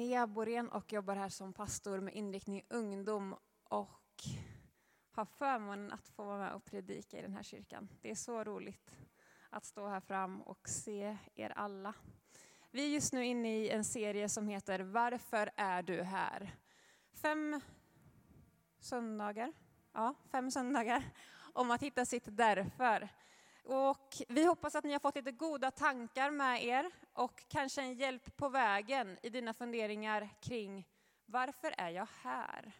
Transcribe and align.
Linnea 0.00 0.26
Borén 0.26 0.68
och 0.68 0.92
jobbar 0.92 1.16
här 1.16 1.28
som 1.28 1.52
pastor 1.52 2.00
med 2.00 2.14
inriktning 2.14 2.62
ungdom 2.68 3.36
och 3.64 4.24
har 5.10 5.24
förmånen 5.24 5.92
att 5.92 6.08
få 6.08 6.24
vara 6.24 6.38
med 6.38 6.54
och 6.54 6.64
predika 6.64 7.18
i 7.18 7.22
den 7.22 7.34
här 7.34 7.42
kyrkan. 7.42 7.88
Det 8.00 8.10
är 8.10 8.14
så 8.14 8.44
roligt 8.44 8.96
att 9.50 9.64
stå 9.64 9.88
här 9.88 10.00
fram 10.00 10.42
och 10.42 10.68
se 10.68 11.16
er 11.34 11.52
alla. 11.56 11.94
Vi 12.70 12.84
är 12.84 12.88
just 12.88 13.12
nu 13.12 13.24
inne 13.24 13.58
i 13.58 13.70
en 13.70 13.84
serie 13.84 14.28
som 14.28 14.48
heter 14.48 14.80
Varför 14.80 15.50
är 15.56 15.82
du 15.82 16.02
här? 16.02 16.56
Fem 17.12 17.60
söndagar, 18.78 19.52
ja, 19.92 20.14
fem 20.30 20.50
söndagar 20.50 21.04
om 21.52 21.70
att 21.70 21.82
hitta 21.82 22.04
sitt 22.04 22.24
därför. 22.26 23.08
Och 23.64 24.16
vi 24.28 24.44
hoppas 24.44 24.74
att 24.74 24.84
ni 24.84 24.92
har 24.92 25.00
fått 25.00 25.16
lite 25.16 25.32
goda 25.32 25.70
tankar 25.70 26.30
med 26.30 26.64
er 26.64 26.90
och 27.12 27.44
kanske 27.48 27.82
en 27.82 27.94
hjälp 27.94 28.36
på 28.36 28.48
vägen 28.48 29.18
i 29.22 29.30
dina 29.30 29.54
funderingar 29.54 30.28
kring 30.40 30.88
varför 31.26 31.74
är 31.78 31.90
jag 31.90 32.08
här? 32.22 32.72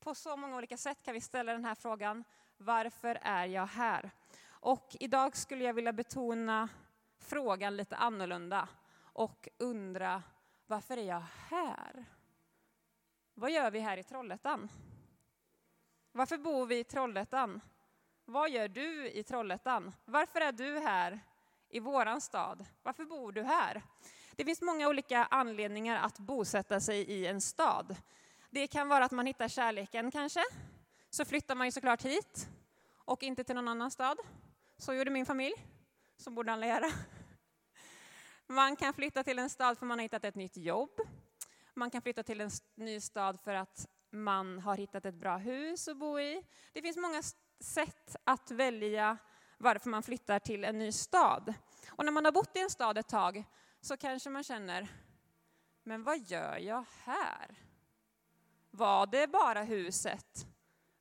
På 0.00 0.14
så 0.14 0.36
många 0.36 0.56
olika 0.56 0.76
sätt 0.76 1.02
kan 1.02 1.14
vi 1.14 1.20
ställa 1.20 1.52
den 1.52 1.64
här 1.64 1.74
frågan, 1.74 2.24
varför 2.56 3.18
är 3.22 3.46
jag 3.46 3.66
här? 3.66 4.10
Och 4.48 4.96
idag 5.00 5.36
skulle 5.36 5.64
jag 5.64 5.74
vilja 5.74 5.92
betona 5.92 6.68
frågan 7.18 7.76
lite 7.76 7.96
annorlunda 7.96 8.68
och 9.00 9.48
undra, 9.58 10.22
varför 10.66 10.96
är 10.96 11.04
jag 11.04 11.24
här? 11.48 12.04
Vad 13.34 13.50
gör 13.50 13.70
vi 13.70 13.80
här 13.80 13.96
i 13.96 14.02
Trollhättan? 14.02 14.68
Varför 16.12 16.38
bor 16.38 16.66
vi 16.66 16.78
i 16.78 16.84
Trollhättan? 16.84 17.60
Vad 18.30 18.50
gör 18.50 18.68
du 18.68 19.10
i 19.10 19.22
Trollhättan? 19.22 19.92
Varför 20.04 20.40
är 20.40 20.52
du 20.52 20.78
här 20.78 21.20
i 21.68 21.80
våran 21.80 22.20
stad? 22.20 22.66
Varför 22.82 23.04
bor 23.04 23.32
du 23.32 23.42
här? 23.42 23.82
Det 24.36 24.44
finns 24.44 24.62
många 24.62 24.88
olika 24.88 25.24
anledningar 25.24 26.04
att 26.04 26.18
bosätta 26.18 26.80
sig 26.80 27.00
i 27.00 27.26
en 27.26 27.40
stad. 27.40 27.96
Det 28.50 28.66
kan 28.66 28.88
vara 28.88 29.04
att 29.04 29.10
man 29.10 29.26
hittar 29.26 29.48
kärleken 29.48 30.10
kanske. 30.10 30.40
Så 31.10 31.24
flyttar 31.24 31.54
man 31.54 31.66
ju 31.66 31.72
såklart 31.72 32.02
hit 32.02 32.48
och 32.94 33.22
inte 33.22 33.44
till 33.44 33.54
någon 33.54 33.68
annan 33.68 33.90
stad. 33.90 34.18
Så 34.78 34.94
gjorde 34.94 35.10
min 35.10 35.26
familj. 35.26 35.54
Så 36.16 36.30
borde 36.30 36.52
alla 36.52 36.66
göra. 36.66 36.90
Man 38.46 38.76
kan 38.76 38.94
flytta 38.94 39.24
till 39.24 39.38
en 39.38 39.50
stad 39.50 39.78
för 39.78 39.86
man 39.86 39.98
har 39.98 40.02
hittat 40.02 40.24
ett 40.24 40.34
nytt 40.34 40.56
jobb. 40.56 41.00
Man 41.74 41.90
kan 41.90 42.02
flytta 42.02 42.22
till 42.22 42.40
en 42.40 42.50
ny 42.74 43.00
stad 43.00 43.40
för 43.40 43.54
att 43.54 43.88
man 44.10 44.58
har 44.58 44.76
hittat 44.76 45.04
ett 45.04 45.14
bra 45.14 45.36
hus 45.36 45.88
att 45.88 45.96
bo 45.96 46.20
i. 46.20 46.44
Det 46.72 46.82
finns 46.82 46.96
många 46.96 47.22
sätt 47.60 48.16
att 48.24 48.50
välja 48.50 49.18
varför 49.58 49.90
man 49.90 50.02
flyttar 50.02 50.38
till 50.38 50.64
en 50.64 50.78
ny 50.78 50.92
stad. 50.92 51.54
Och 51.90 52.04
när 52.04 52.12
man 52.12 52.24
har 52.24 52.32
bott 52.32 52.56
i 52.56 52.60
en 52.60 52.70
stad 52.70 52.98
ett 52.98 53.08
tag 53.08 53.44
så 53.80 53.96
kanske 53.96 54.30
man 54.30 54.44
känner, 54.44 54.88
men 55.82 56.04
vad 56.04 56.18
gör 56.18 56.56
jag 56.56 56.84
här? 57.04 57.54
Var 58.70 59.06
det 59.06 59.26
bara 59.26 59.62
huset? 59.62 60.46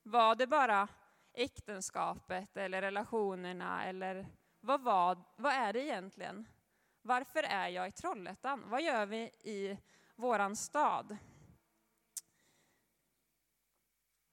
Var 0.03 0.36
det 0.36 0.47
bara 0.47 0.88
äktenskapet 1.33 2.58
eller 2.58 2.81
relationerna 2.81 3.83
eller 3.83 4.27
vad, 4.59 4.81
var, 4.81 5.23
vad 5.36 5.53
är 5.53 5.73
det 5.73 5.83
egentligen? 5.83 6.47
Varför 7.02 7.44
är 7.44 7.67
jag 7.67 7.88
i 7.88 7.92
Trollhättan? 7.92 8.64
Vad 8.69 8.81
gör 8.81 9.05
vi 9.05 9.21
i 9.42 9.77
våran 10.16 10.55
stad? 10.55 11.17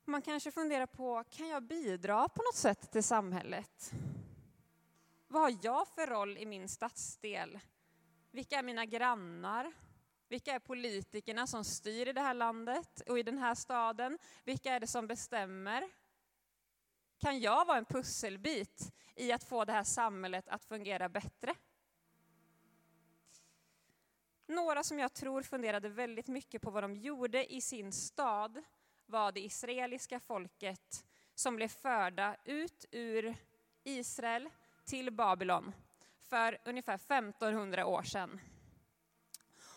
Man 0.07 0.23
kanske 0.23 0.51
funderar 0.51 0.87
på, 0.87 1.25
kan 1.31 1.49
jag 1.49 1.63
bidra 1.63 2.29
på 2.29 2.43
något 2.43 2.57
sätt 2.57 2.91
till 2.93 3.03
samhället? 3.03 3.93
Vad 5.29 5.43
har 5.43 5.59
jag 5.63 5.89
för 5.89 6.07
roll 6.07 6.39
i 6.39 6.47
min 6.47 6.69
stadsdel? 6.69 7.61
Vilka 8.31 8.59
är 8.59 8.63
mina 8.63 8.87
grannar? 8.87 9.73
Vilka 10.29 10.53
är 10.53 10.59
politikerna 10.59 11.47
som 11.47 11.65
styr 11.65 12.09
i 12.09 12.13
det 12.13 12.21
här 12.21 12.35
landet 12.35 13.01
och 13.01 13.19
i 13.19 13.23
den 13.23 13.39
här 13.39 13.55
staden? 13.55 14.19
Vilka 14.45 14.73
är 14.73 14.81
det 14.81 14.87
som 14.87 15.07
bestämmer? 15.07 15.89
Kan 17.19 17.41
jag 17.41 17.65
vara 17.67 17.79
en 17.79 17.85
pusselbit 17.85 18.93
i 19.15 19.33
att 19.33 19.45
få 19.45 19.65
det 19.65 19.73
här 19.73 19.85
samhället 19.85 20.49
att 20.49 20.65
fungera 20.65 21.09
bättre? 21.09 21.55
Några 24.47 24.83
som 24.83 24.99
jag 24.99 25.13
tror 25.13 25.43
funderade 25.43 25.89
väldigt 25.89 26.29
mycket 26.29 26.63
på 26.63 26.71
vad 26.71 26.83
de 26.83 26.97
gjorde 26.97 27.53
i 27.55 27.61
sin 27.61 27.93
stad 27.93 28.63
var 29.07 29.33
det 29.33 29.41
israeliska 29.41 30.21
folket 30.21 31.05
som 31.35 31.57
blev 31.57 31.69
förda 31.69 32.37
ut 32.45 32.85
ur 32.91 33.35
Israel 33.85 34.51
till 34.85 35.11
Babylon 35.11 35.73
för 36.21 36.59
ungefär 36.65 36.95
1500 36.95 37.87
år 37.87 38.03
sedan. 38.03 38.41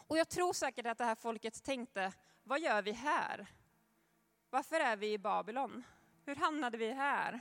Och 0.08 0.18
jag 0.18 0.30
tror 0.30 0.54
säkert 0.54 0.86
att 0.86 0.98
det 0.98 1.06
här 1.06 1.16
folket 1.16 1.64
tänkte, 1.64 2.14
vad 2.44 2.60
gör 2.60 2.82
vi 2.82 2.92
här? 2.92 3.48
Varför 4.50 4.80
är 4.80 4.96
vi 4.98 5.14
i 5.14 5.18
Babylon? 5.18 5.84
Hur 6.26 6.36
hamnade 6.36 6.78
vi 6.78 6.92
här? 6.92 7.40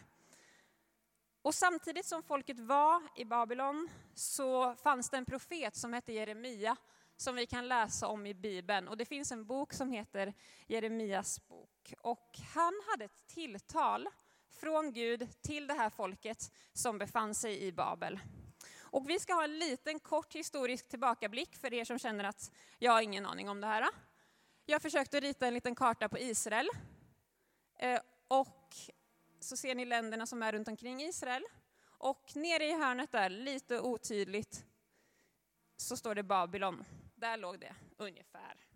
Och 1.42 1.54
samtidigt 1.54 2.06
som 2.06 2.22
folket 2.22 2.58
var 2.58 3.02
i 3.16 3.24
Babylon 3.24 3.88
så 4.14 4.74
fanns 4.74 5.10
det 5.10 5.16
en 5.16 5.24
profet 5.24 5.76
som 5.76 5.92
hette 5.92 6.12
Jeremia 6.12 6.76
som 7.16 7.36
vi 7.36 7.46
kan 7.46 7.68
läsa 7.68 8.06
om 8.06 8.26
i 8.26 8.34
Bibeln. 8.34 8.88
Och 8.88 8.96
det 8.96 9.04
finns 9.04 9.32
en 9.32 9.46
bok 9.46 9.72
som 9.72 9.90
heter 9.90 10.34
Jeremias 10.66 11.48
bok. 11.48 11.94
Och 12.00 12.38
han 12.54 12.74
hade 12.86 13.04
ett 13.04 13.26
tilltal 13.26 14.08
från 14.50 14.92
Gud 14.92 15.28
till 15.42 15.66
det 15.66 15.74
här 15.74 15.90
folket 15.90 16.52
som 16.72 16.98
befann 16.98 17.34
sig 17.34 17.62
i 17.62 17.72
Babel. 17.72 18.20
Och 18.80 19.10
vi 19.10 19.20
ska 19.20 19.34
ha 19.34 19.44
en 19.44 19.58
liten 19.58 20.00
kort 20.00 20.34
historisk 20.34 20.88
tillbakablick 20.88 21.56
för 21.56 21.74
er 21.74 21.84
som 21.84 21.98
känner 21.98 22.24
att 22.24 22.52
jag 22.78 22.92
har 22.92 23.02
ingen 23.02 23.26
aning 23.26 23.48
om 23.48 23.60
det 23.60 23.66
här. 23.66 23.88
Jag 24.66 24.82
försökte 24.82 25.20
rita 25.20 25.46
en 25.46 25.54
liten 25.54 25.74
karta 25.74 26.08
på 26.08 26.18
Israel. 26.18 26.68
Eh, 27.78 28.00
och 28.28 28.74
så 29.40 29.56
ser 29.56 29.74
ni 29.74 29.84
länderna 29.84 30.26
som 30.26 30.42
är 30.42 30.52
runt 30.52 30.68
omkring 30.68 31.02
Israel. 31.02 31.44
Och 31.98 32.32
nere 32.34 32.64
i 32.64 32.72
hörnet 32.72 33.12
där, 33.12 33.30
lite 33.30 33.80
otydligt, 33.80 34.64
så 35.76 35.96
står 35.96 36.14
det 36.14 36.22
Babylon. 36.22 36.84
Där 37.16 37.36
låg 37.36 37.60
det 37.60 37.74
ungefär. 37.96 38.66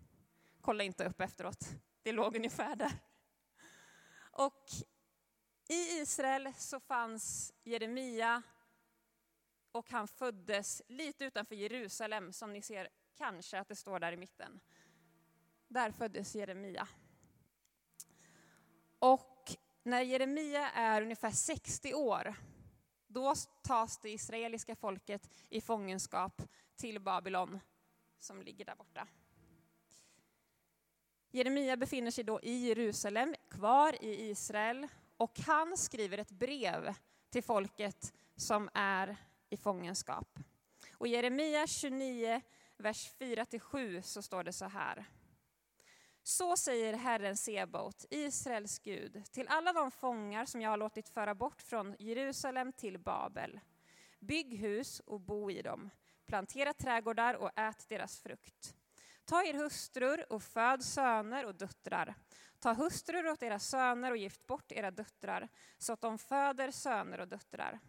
Kolla 0.61 0.83
inte 0.83 1.05
upp 1.05 1.21
efteråt. 1.21 1.69
Det 2.01 2.11
låg 2.11 2.35
ungefär 2.35 2.75
där. 2.75 2.91
Och 4.31 4.65
i 5.67 5.99
Israel 6.01 6.53
så 6.57 6.79
fanns 6.79 7.53
Jeremia 7.63 8.41
och 9.71 9.89
han 9.89 10.07
föddes 10.07 10.81
lite 10.87 11.25
utanför 11.25 11.55
Jerusalem, 11.55 12.33
som 12.33 12.53
ni 12.53 12.61
ser 12.61 12.89
kanske 13.17 13.59
att 13.59 13.67
det 13.67 13.75
står 13.75 13.99
där 13.99 14.11
i 14.11 14.17
mitten. 14.17 14.59
Där 15.67 15.91
föddes 15.91 16.35
Jeremia. 16.35 16.87
Och 18.99 19.51
när 19.83 20.01
Jeremia 20.01 20.69
är 20.71 21.01
ungefär 21.01 21.31
60 21.31 21.93
år, 21.93 22.35
då 23.07 23.33
tas 23.63 23.97
det 23.97 24.09
israeliska 24.09 24.75
folket 24.75 25.29
i 25.49 25.61
fångenskap 25.61 26.41
till 26.75 26.99
Babylon 26.99 27.59
som 28.23 28.41
ligger 28.41 28.65
där 28.65 28.75
borta. 28.75 29.07
Jeremia 31.31 31.77
befinner 31.77 32.11
sig 32.11 32.23
då 32.23 32.39
i 32.43 32.67
Jerusalem, 32.67 33.35
kvar 33.49 34.03
i 34.03 34.29
Israel, 34.29 34.87
och 35.17 35.39
han 35.39 35.77
skriver 35.77 36.17
ett 36.17 36.31
brev 36.31 36.95
till 37.29 37.43
folket 37.43 38.13
som 38.35 38.69
är 38.73 39.17
i 39.49 39.57
fångenskap. 39.57 40.39
Och 40.93 41.07
i 41.07 41.09
Jeremia 41.09 41.67
29, 41.67 42.41
vers 42.77 43.11
4-7 43.19 44.01
så 44.01 44.21
står 44.21 44.43
det 44.43 44.53
så 44.53 44.65
här. 44.65 45.05
Så 46.23 46.57
säger 46.57 46.93
Herren 46.93 47.37
Sebot, 47.37 48.05
Israels 48.09 48.79
Gud, 48.79 49.23
till 49.31 49.47
alla 49.47 49.73
de 49.73 49.91
fångar 49.91 50.45
som 50.45 50.61
jag 50.61 50.69
har 50.69 50.77
låtit 50.77 51.09
föra 51.09 51.35
bort 51.35 51.61
från 51.61 51.95
Jerusalem 51.99 52.73
till 52.73 52.99
Babel. 52.99 53.59
Bygg 54.19 54.57
hus 54.57 54.99
och 54.99 55.19
bo 55.19 55.51
i 55.51 55.61
dem 55.61 55.89
plantera 56.25 56.73
trädgårdar 56.73 57.33
och 57.33 57.51
ät 57.55 57.89
deras 57.89 58.19
frukt. 58.19 58.75
Ta 59.25 59.43
er 59.43 59.53
hustrur 59.53 60.25
och 60.33 60.43
föd 60.43 60.83
söner 60.83 61.45
och 61.45 61.55
döttrar. 61.55 62.15
Ta 62.59 62.73
hustrur 62.73 63.27
åt 63.27 63.43
era 63.43 63.59
söner 63.59 64.11
och 64.11 64.17
gift 64.17 64.47
bort 64.47 64.71
era 64.71 64.91
döttrar, 64.91 65.49
så 65.77 65.93
att 65.93 66.01
de 66.01 66.17
föder 66.17 66.71
söner 66.71 67.19
och 67.19 67.27
döttrar. 67.27 67.79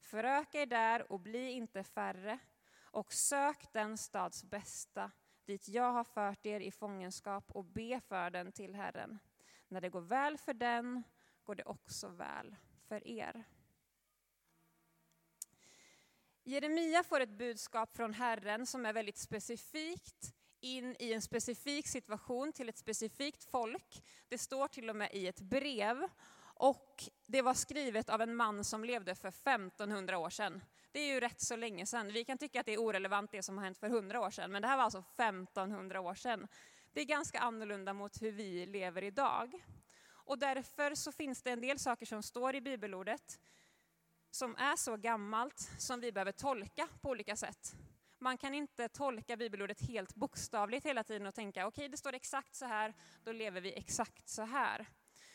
Föröka 0.00 0.60
er 0.60 0.66
där 0.66 1.12
och 1.12 1.20
bli 1.20 1.50
inte 1.50 1.84
färre, 1.84 2.38
och 2.80 3.12
sök 3.12 3.72
den 3.72 3.98
stads 3.98 4.44
bästa, 4.44 5.10
dit 5.44 5.68
jag 5.68 5.92
har 5.92 6.04
fört 6.04 6.46
er 6.46 6.60
i 6.60 6.70
fångenskap, 6.70 7.50
och 7.50 7.64
be 7.64 8.00
för 8.00 8.30
den 8.30 8.52
till 8.52 8.74
Herren. 8.74 9.18
När 9.68 9.80
det 9.80 9.88
går 9.88 10.00
väl 10.00 10.38
för 10.38 10.54
den, 10.54 11.02
går 11.44 11.54
det 11.54 11.64
också 11.64 12.08
väl 12.08 12.56
för 12.88 13.06
er. 13.06 13.44
Jeremia 16.48 17.02
får 17.02 17.20
ett 17.20 17.38
budskap 17.38 17.96
från 17.96 18.14
Herren 18.14 18.66
som 18.66 18.86
är 18.86 18.92
väldigt 18.92 19.18
specifikt 19.18 20.34
in 20.60 20.96
i 20.98 21.12
en 21.12 21.22
specifik 21.22 21.88
situation 21.88 22.52
till 22.52 22.68
ett 22.68 22.78
specifikt 22.78 23.44
folk. 23.44 24.02
Det 24.28 24.38
står 24.38 24.68
till 24.68 24.90
och 24.90 24.96
med 24.96 25.10
i 25.12 25.26
ett 25.26 25.40
brev 25.40 26.08
och 26.54 27.04
det 27.26 27.42
var 27.42 27.54
skrivet 27.54 28.08
av 28.08 28.20
en 28.20 28.34
man 28.34 28.64
som 28.64 28.84
levde 28.84 29.14
för 29.14 29.28
1500 29.28 30.18
år 30.18 30.30
sedan. 30.30 30.64
Det 30.92 31.00
är 31.00 31.14
ju 31.14 31.20
rätt 31.20 31.40
så 31.40 31.56
länge 31.56 31.86
sedan. 31.86 32.12
Vi 32.12 32.24
kan 32.24 32.38
tycka 32.38 32.60
att 32.60 32.66
det 32.66 32.74
är 32.74 32.80
orelevant 32.80 33.30
det 33.30 33.42
som 33.42 33.58
har 33.58 33.64
hänt 33.64 33.78
för 33.78 33.86
100 33.86 34.20
år 34.20 34.30
sedan, 34.30 34.52
men 34.52 34.62
det 34.62 34.68
här 34.68 34.76
var 34.76 34.84
alltså 34.84 34.98
1500 34.98 36.00
år 36.00 36.14
sedan. 36.14 36.48
Det 36.92 37.00
är 37.00 37.04
ganska 37.04 37.38
annorlunda 37.38 37.92
mot 37.92 38.22
hur 38.22 38.32
vi 38.32 38.66
lever 38.66 39.04
idag. 39.04 39.64
Och 40.08 40.38
därför 40.38 40.94
så 40.94 41.12
finns 41.12 41.42
det 41.42 41.50
en 41.50 41.60
del 41.60 41.78
saker 41.78 42.06
som 42.06 42.22
står 42.22 42.54
i 42.54 42.60
bibelordet 42.60 43.38
som 44.30 44.56
är 44.56 44.76
så 44.76 44.96
gammalt 44.96 45.70
som 45.78 46.00
vi 46.00 46.12
behöver 46.12 46.32
tolka 46.32 46.88
på 47.00 47.10
olika 47.10 47.36
sätt. 47.36 47.74
Man 48.18 48.38
kan 48.38 48.54
inte 48.54 48.88
tolka 48.88 49.36
bibelordet 49.36 49.80
helt 49.80 50.14
bokstavligt 50.14 50.86
hela 50.86 51.04
tiden 51.04 51.26
och 51.26 51.34
tänka 51.34 51.66
okej, 51.66 51.82
okay, 51.82 51.88
det 51.88 51.96
står 51.96 52.12
exakt 52.12 52.54
så 52.54 52.66
här, 52.66 52.94
då 53.24 53.32
lever 53.32 53.60
vi 53.60 53.72
exakt 53.74 54.28
så 54.28 54.42
här. 54.42 54.86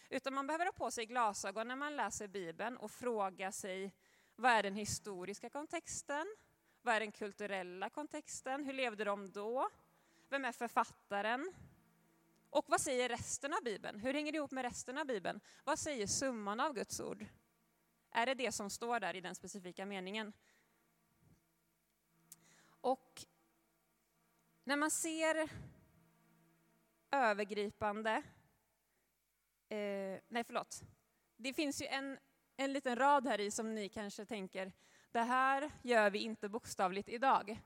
Utan 0.09 0.33
man 0.33 0.47
behöver 0.47 0.65
ha 0.65 0.71
på 0.71 0.91
sig 0.91 1.05
glasögon 1.05 1.67
när 1.67 1.75
man 1.75 1.95
läser 1.95 2.27
Bibeln 2.27 2.77
och 2.77 2.91
fråga 2.91 3.51
sig 3.51 3.93
vad 4.35 4.51
är 4.51 4.63
den 4.63 4.75
historiska 4.75 5.49
kontexten? 5.49 6.35
Vad 6.81 6.95
är 6.95 6.99
den 6.99 7.11
kulturella 7.11 7.89
kontexten? 7.89 8.65
Hur 8.65 8.73
levde 8.73 9.03
de 9.03 9.31
då? 9.31 9.69
Vem 10.29 10.45
är 10.45 10.51
författaren? 10.51 11.53
Och 12.49 12.65
vad 12.67 12.81
säger 12.81 13.09
resten 13.09 13.53
av 13.53 13.63
Bibeln? 13.63 13.99
Hur 13.99 14.13
hänger 14.13 14.31
det 14.31 14.35
ihop 14.35 14.51
med 14.51 14.63
resten 14.63 14.97
av 14.97 15.05
Bibeln? 15.05 15.39
Vad 15.63 15.79
säger 15.79 16.07
summan 16.07 16.59
av 16.59 16.73
Guds 16.73 16.99
ord? 16.99 17.25
Är 18.15 18.25
det 18.25 18.33
det 18.33 18.51
som 18.51 18.69
står 18.69 18.99
där 18.99 19.15
i 19.15 19.21
den 19.21 19.35
specifika 19.35 19.85
meningen? 19.85 20.33
Och 22.81 23.25
när 24.63 24.75
man 24.75 24.91
ser 24.91 25.49
övergripande, 27.11 28.23
eh, 29.69 30.19
nej 30.27 30.43
förlåt, 30.43 30.81
det 31.37 31.53
finns 31.53 31.81
ju 31.81 31.85
en, 31.85 32.19
en 32.57 32.73
liten 32.73 32.95
rad 32.95 33.27
här 33.27 33.39
i 33.39 33.51
som 33.51 33.75
ni 33.75 33.89
kanske 33.89 34.25
tänker, 34.25 34.71
det 35.11 35.21
här 35.21 35.71
gör 35.81 36.09
vi 36.09 36.19
inte 36.19 36.49
bokstavligt 36.49 37.09
idag. 37.09 37.61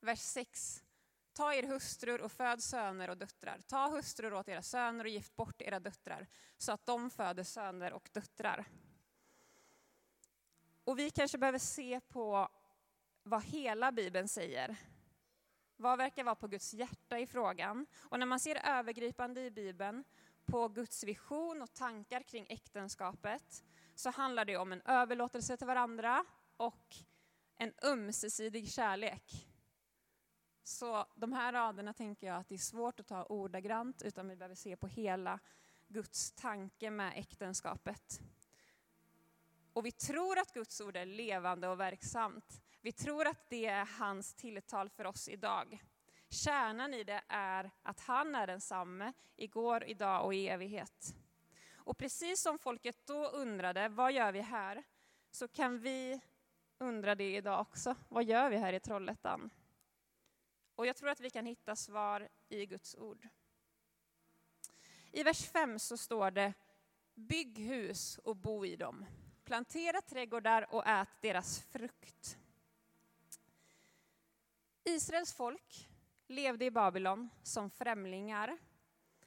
Vers 0.00 0.20
6. 0.20 0.82
Ta 1.32 1.54
er 1.54 1.62
hustrur 1.62 2.20
och 2.20 2.32
föd 2.32 2.62
söner 2.62 3.10
och 3.10 3.16
döttrar. 3.16 3.60
Ta 3.66 3.88
hustrur 3.88 4.32
åt 4.32 4.48
era 4.48 4.62
söner 4.62 5.04
och 5.04 5.10
gift 5.10 5.36
bort 5.36 5.62
era 5.62 5.80
döttrar, 5.80 6.26
så 6.56 6.72
att 6.72 6.86
de 6.86 7.10
föder 7.10 7.44
söner 7.44 7.92
och 7.92 8.08
döttrar. 8.12 8.66
Och 10.84 10.98
vi 10.98 11.10
kanske 11.10 11.38
behöver 11.38 11.58
se 11.58 12.00
på 12.00 12.48
vad 13.22 13.44
hela 13.44 13.92
Bibeln 13.92 14.28
säger. 14.28 14.76
Vad 15.76 15.98
verkar 15.98 16.24
vara 16.24 16.34
på 16.34 16.48
Guds 16.48 16.74
hjärta 16.74 17.18
i 17.18 17.26
frågan? 17.26 17.86
Och 17.98 18.18
när 18.18 18.26
man 18.26 18.40
ser 18.40 18.66
övergripande 18.66 19.40
i 19.40 19.50
Bibeln 19.50 20.04
på 20.46 20.68
Guds 20.68 21.04
vision 21.04 21.62
och 21.62 21.74
tankar 21.74 22.22
kring 22.22 22.46
äktenskapet 22.48 23.64
så 23.94 24.10
handlar 24.10 24.44
det 24.44 24.56
om 24.56 24.72
en 24.72 24.82
överlåtelse 24.84 25.56
till 25.56 25.66
varandra 25.66 26.24
och 26.56 26.96
en 27.56 27.72
ömsesidig 27.82 28.68
kärlek. 28.68 29.48
Så 30.62 31.06
de 31.14 31.32
här 31.32 31.52
raderna 31.52 31.92
tänker 31.92 32.26
jag 32.26 32.36
att 32.36 32.48
det 32.48 32.54
är 32.54 32.58
svårt 32.58 33.00
att 33.00 33.06
ta 33.06 33.24
ordagrant 33.24 34.02
utan 34.02 34.28
vi 34.28 34.36
behöver 34.36 34.54
se 34.54 34.76
på 34.76 34.86
hela 34.86 35.40
Guds 35.88 36.32
tanke 36.32 36.90
med 36.90 37.12
äktenskapet. 37.16 38.20
Och 39.72 39.86
vi 39.86 39.92
tror 39.92 40.38
att 40.38 40.52
Guds 40.52 40.80
ord 40.80 40.96
är 40.96 41.06
levande 41.06 41.68
och 41.68 41.80
verksamt. 41.80 42.62
Vi 42.80 42.92
tror 42.92 43.26
att 43.26 43.50
det 43.50 43.66
är 43.66 43.88
hans 43.98 44.34
tilltal 44.34 44.88
för 44.88 45.04
oss 45.04 45.28
idag. 45.28 45.82
Kärnan 46.28 46.94
i 46.94 47.04
det 47.04 47.22
är 47.28 47.70
att 47.82 48.00
han 48.00 48.34
är 48.34 48.46
densamme 48.46 49.12
igår, 49.36 49.84
idag 49.84 50.24
och 50.24 50.34
i 50.34 50.48
evighet. 50.48 51.14
Och 51.74 51.98
precis 51.98 52.40
som 52.40 52.58
folket 52.58 53.06
då 53.06 53.26
undrade, 53.28 53.88
vad 53.88 54.12
gör 54.12 54.32
vi 54.32 54.40
här? 54.40 54.82
Så 55.30 55.48
kan 55.48 55.78
vi 55.78 56.20
undra 56.78 57.14
det 57.14 57.36
idag 57.36 57.60
också. 57.60 57.94
Vad 58.08 58.24
gör 58.24 58.50
vi 58.50 58.56
här 58.56 58.72
i 58.72 58.80
Trollhättan? 58.80 59.50
Och 60.74 60.86
jag 60.86 60.96
tror 60.96 61.08
att 61.08 61.20
vi 61.20 61.30
kan 61.30 61.46
hitta 61.46 61.76
svar 61.76 62.28
i 62.48 62.66
Guds 62.66 62.94
ord. 62.94 63.28
I 65.12 65.22
vers 65.22 65.46
5 65.46 65.78
så 65.78 65.96
står 65.96 66.30
det, 66.30 66.52
bygg 67.14 67.58
hus 67.58 68.18
och 68.18 68.36
bo 68.36 68.64
i 68.64 68.76
dem. 68.76 69.06
Plantera 69.44 70.00
trädgårdar 70.00 70.66
och 70.74 70.86
ät 70.86 71.08
deras 71.20 71.60
frukt. 71.60 72.38
Israels 74.84 75.32
folk 75.32 75.88
levde 76.26 76.64
i 76.64 76.70
Babylon 76.70 77.30
som 77.42 77.70
främlingar 77.70 78.58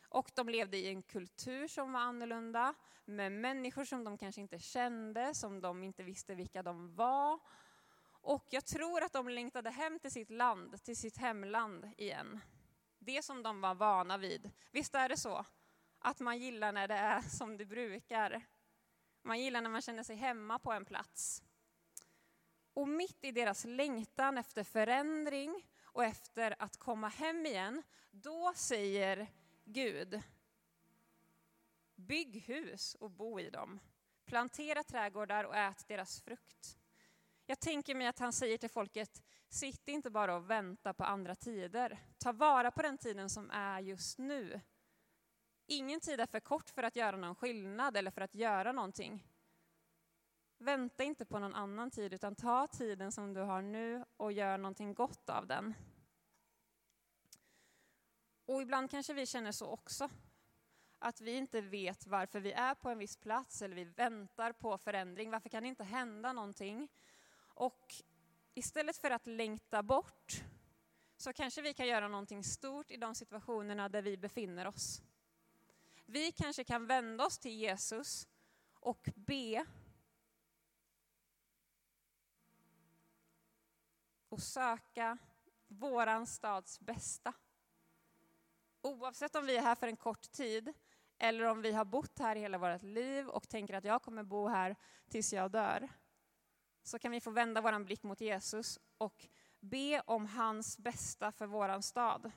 och 0.09 0.31
de 0.35 0.49
levde 0.49 0.77
i 0.77 0.87
en 0.87 1.01
kultur 1.01 1.67
som 1.67 1.91
var 1.91 1.99
annorlunda 1.99 2.73
med 3.05 3.31
människor 3.31 3.85
som 3.85 4.03
de 4.03 4.17
kanske 4.17 4.41
inte 4.41 4.59
kände, 4.59 5.33
som 5.33 5.61
de 5.61 5.83
inte 5.83 6.03
visste 6.03 6.35
vilka 6.35 6.63
de 6.63 6.95
var. 6.95 7.39
Och 8.21 8.47
jag 8.49 8.65
tror 8.65 9.03
att 9.03 9.13
de 9.13 9.29
längtade 9.29 9.69
hem 9.69 9.99
till 9.99 10.11
sitt 10.11 10.29
land, 10.29 10.83
till 10.83 10.97
sitt 10.97 11.17
hemland 11.17 11.91
igen. 11.97 12.39
Det 12.99 13.25
som 13.25 13.43
de 13.43 13.61
var 13.61 13.75
vana 13.75 14.17
vid. 14.17 14.51
Visst 14.71 14.95
är 14.95 15.09
det 15.09 15.17
så? 15.17 15.45
Att 15.99 16.19
man 16.19 16.39
gillar 16.39 16.71
när 16.71 16.87
det 16.87 16.93
är 16.93 17.21
som 17.21 17.57
det 17.57 17.65
brukar. 17.65 18.41
Man 19.25 19.39
gillar 19.39 19.61
när 19.61 19.69
man 19.69 19.81
känner 19.81 20.03
sig 20.03 20.15
hemma 20.15 20.59
på 20.59 20.71
en 20.71 20.85
plats. 20.85 21.43
Och 22.73 22.87
mitt 22.87 23.23
i 23.23 23.31
deras 23.31 23.65
längtan 23.65 24.37
efter 24.37 24.63
förändring 24.63 25.67
och 25.83 26.03
efter 26.03 26.55
att 26.59 26.77
komma 26.77 27.07
hem 27.07 27.45
igen, 27.45 27.83
då 28.11 28.53
säger 28.55 29.27
Gud, 29.63 30.21
bygg 31.95 32.43
hus 32.47 32.95
och 32.95 33.11
bo 33.11 33.39
i 33.39 33.49
dem. 33.49 33.79
Plantera 34.25 34.83
trädgårdar 34.83 35.43
och 35.43 35.55
ät 35.55 35.87
deras 35.87 36.21
frukt. 36.21 36.77
Jag 37.45 37.59
tänker 37.59 37.95
mig 37.95 38.07
att 38.07 38.19
han 38.19 38.33
säger 38.33 38.57
till 38.57 38.69
folket, 38.69 39.23
sitt 39.49 39.87
inte 39.87 40.09
bara 40.09 40.35
och 40.35 40.49
vänta 40.49 40.93
på 40.93 41.03
andra 41.03 41.35
tider. 41.35 41.99
Ta 42.17 42.31
vara 42.31 42.71
på 42.71 42.81
den 42.81 42.97
tiden 42.97 43.29
som 43.29 43.51
är 43.51 43.79
just 43.79 44.17
nu. 44.17 44.61
Ingen 45.67 45.99
tid 45.99 46.19
är 46.19 46.25
för 46.25 46.39
kort 46.39 46.69
för 46.69 46.83
att 46.83 46.95
göra 46.95 47.17
någon 47.17 47.35
skillnad 47.35 47.97
eller 47.97 48.11
för 48.11 48.21
att 48.21 48.35
göra 48.35 48.71
någonting. 48.71 49.23
Vänta 50.57 51.03
inte 51.03 51.25
på 51.25 51.39
någon 51.39 51.55
annan 51.55 51.91
tid, 51.91 52.13
utan 52.13 52.35
ta 52.35 52.67
tiden 52.67 53.11
som 53.11 53.33
du 53.33 53.41
har 53.41 53.61
nu 53.61 54.05
och 54.17 54.31
gör 54.31 54.57
någonting 54.57 54.93
gott 54.93 55.29
av 55.29 55.47
den. 55.47 55.73
Och 58.45 58.61
ibland 58.61 58.91
kanske 58.91 59.13
vi 59.13 59.25
känner 59.25 59.51
så 59.51 59.67
också. 59.67 60.09
Att 60.99 61.21
vi 61.21 61.31
inte 61.31 61.61
vet 61.61 62.07
varför 62.07 62.39
vi 62.39 62.51
är 62.51 62.75
på 62.75 62.89
en 62.89 62.97
viss 62.97 63.17
plats 63.17 63.61
eller 63.61 63.75
vi 63.75 63.83
väntar 63.83 64.51
på 64.51 64.77
förändring. 64.77 65.31
Varför 65.31 65.49
kan 65.49 65.63
det 65.63 65.69
inte 65.69 65.83
hända 65.83 66.33
någonting? 66.33 66.87
Och 67.37 67.93
istället 68.53 68.97
för 68.97 69.11
att 69.11 69.27
längta 69.27 69.83
bort 69.83 70.43
så 71.17 71.33
kanske 71.33 71.61
vi 71.61 71.73
kan 71.73 71.87
göra 71.87 72.07
någonting 72.07 72.43
stort 72.43 72.91
i 72.91 72.97
de 72.97 73.15
situationerna 73.15 73.89
där 73.89 74.01
vi 74.01 74.17
befinner 74.17 74.67
oss. 74.67 75.01
Vi 76.05 76.31
kanske 76.31 76.63
kan 76.63 76.87
vända 76.87 77.25
oss 77.25 77.39
till 77.39 77.55
Jesus 77.55 78.27
och 78.79 79.09
be 79.15 79.65
och 84.29 84.41
söka 84.41 85.17
våran 85.67 86.27
stads 86.27 86.79
bästa. 86.79 87.33
Oavsett 88.81 89.35
om 89.35 89.45
vi 89.45 89.57
är 89.57 89.61
här 89.61 89.75
för 89.75 89.87
en 89.87 89.97
kort 89.97 90.31
tid 90.31 90.73
eller 91.17 91.45
om 91.45 91.61
vi 91.61 91.71
har 91.71 91.85
bott 91.85 92.19
här 92.19 92.35
hela 92.35 92.57
vårt 92.57 92.81
liv 92.81 93.27
och 93.27 93.49
tänker 93.49 93.73
att 93.73 93.83
jag 93.83 94.01
kommer 94.01 94.23
bo 94.23 94.47
här 94.47 94.75
tills 95.09 95.33
jag 95.33 95.51
dör, 95.51 95.89
så 96.83 96.99
kan 96.99 97.11
vi 97.11 97.21
få 97.21 97.31
vända 97.31 97.61
vår 97.61 97.83
blick 97.83 98.03
mot 98.03 98.21
Jesus 98.21 98.79
och 98.97 99.27
be 99.59 100.01
om 100.05 100.25
hans 100.25 100.77
bästa 100.77 101.31
för 101.31 101.47
våran 101.47 101.83
stad. 101.83 102.31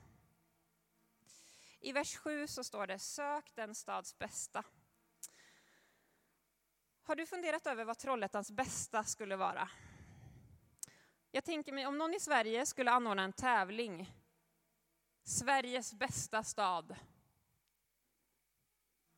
I 1.80 1.92
vers 1.92 2.16
7 2.16 2.47
så 2.47 2.64
står 2.64 2.87
det 2.87 2.99
sök 2.99 3.54
den 3.54 3.75
stads 3.75 4.18
bästa. 4.18 4.64
Har 7.02 7.16
du 7.16 7.26
funderat 7.26 7.66
över 7.66 7.85
vad 7.85 7.99
Trollhättans 7.99 8.50
bästa 8.50 9.04
skulle 9.04 9.37
vara? 9.37 9.68
Jag 11.30 11.44
tänker 11.44 11.73
mig 11.73 11.87
om 11.87 11.99
någon 11.99 12.14
i 12.14 12.20
Sverige 12.20 12.66
skulle 12.66 12.90
anordna 12.90 13.23
en 13.23 13.32
tävling. 13.32 14.12
Sveriges 15.25 15.94
bästa 15.94 16.44
stad. 16.44 16.97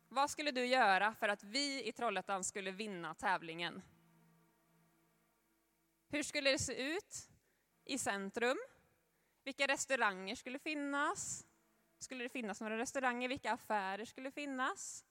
Vad 0.08 0.30
skulle 0.30 0.50
du 0.50 0.66
göra 0.66 1.14
för 1.14 1.28
att 1.28 1.44
vi 1.44 1.88
i 1.88 1.92
Trollhättan 1.92 2.44
skulle 2.44 2.70
vinna 2.70 3.14
tävlingen? 3.14 3.82
Hur 6.08 6.22
skulle 6.22 6.50
det 6.50 6.58
se 6.58 6.92
ut 6.94 7.30
i 7.84 7.98
centrum? 7.98 8.58
Vilka 9.44 9.66
restauranger 9.66 10.34
skulle 10.34 10.58
finnas? 10.58 11.46
Skulle 12.00 12.24
det 12.24 12.28
finnas 12.28 12.60
några 12.60 12.78
restauranger? 12.78 13.28
Vilka 13.28 13.52
affärer 13.52 14.04
skulle 14.04 14.30
finnas? 14.30 15.04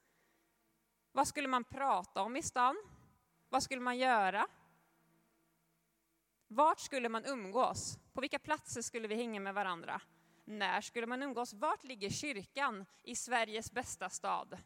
Vad 1.12 1.28
skulle 1.28 1.48
man 1.48 1.64
prata 1.64 2.22
om 2.22 2.36
i 2.36 2.44
stan? 2.44 2.76
Vad 3.50 3.64
skulle 3.64 3.82
man 3.82 3.98
göra? 3.98 4.48
Vart 6.48 6.80
skulle 6.80 7.10
man 7.10 7.26
umgås? 7.26 8.00
På 8.14 8.22
vilka 8.22 8.40
platser 8.40 8.82
skulle 8.82 9.08
vi 9.08 9.16
hänga 9.16 9.40
med 9.40 9.54
varandra? 9.54 10.02
När 10.46 10.82
skulle 10.82 11.08
man 11.08 11.24
umgås? 11.24 11.54
Vart 11.54 11.84
ligger 11.84 12.10
kyrkan 12.10 12.86
i 13.04 13.16
Sveriges 13.16 13.72
bästa 13.72 14.10
stad? 14.10 14.58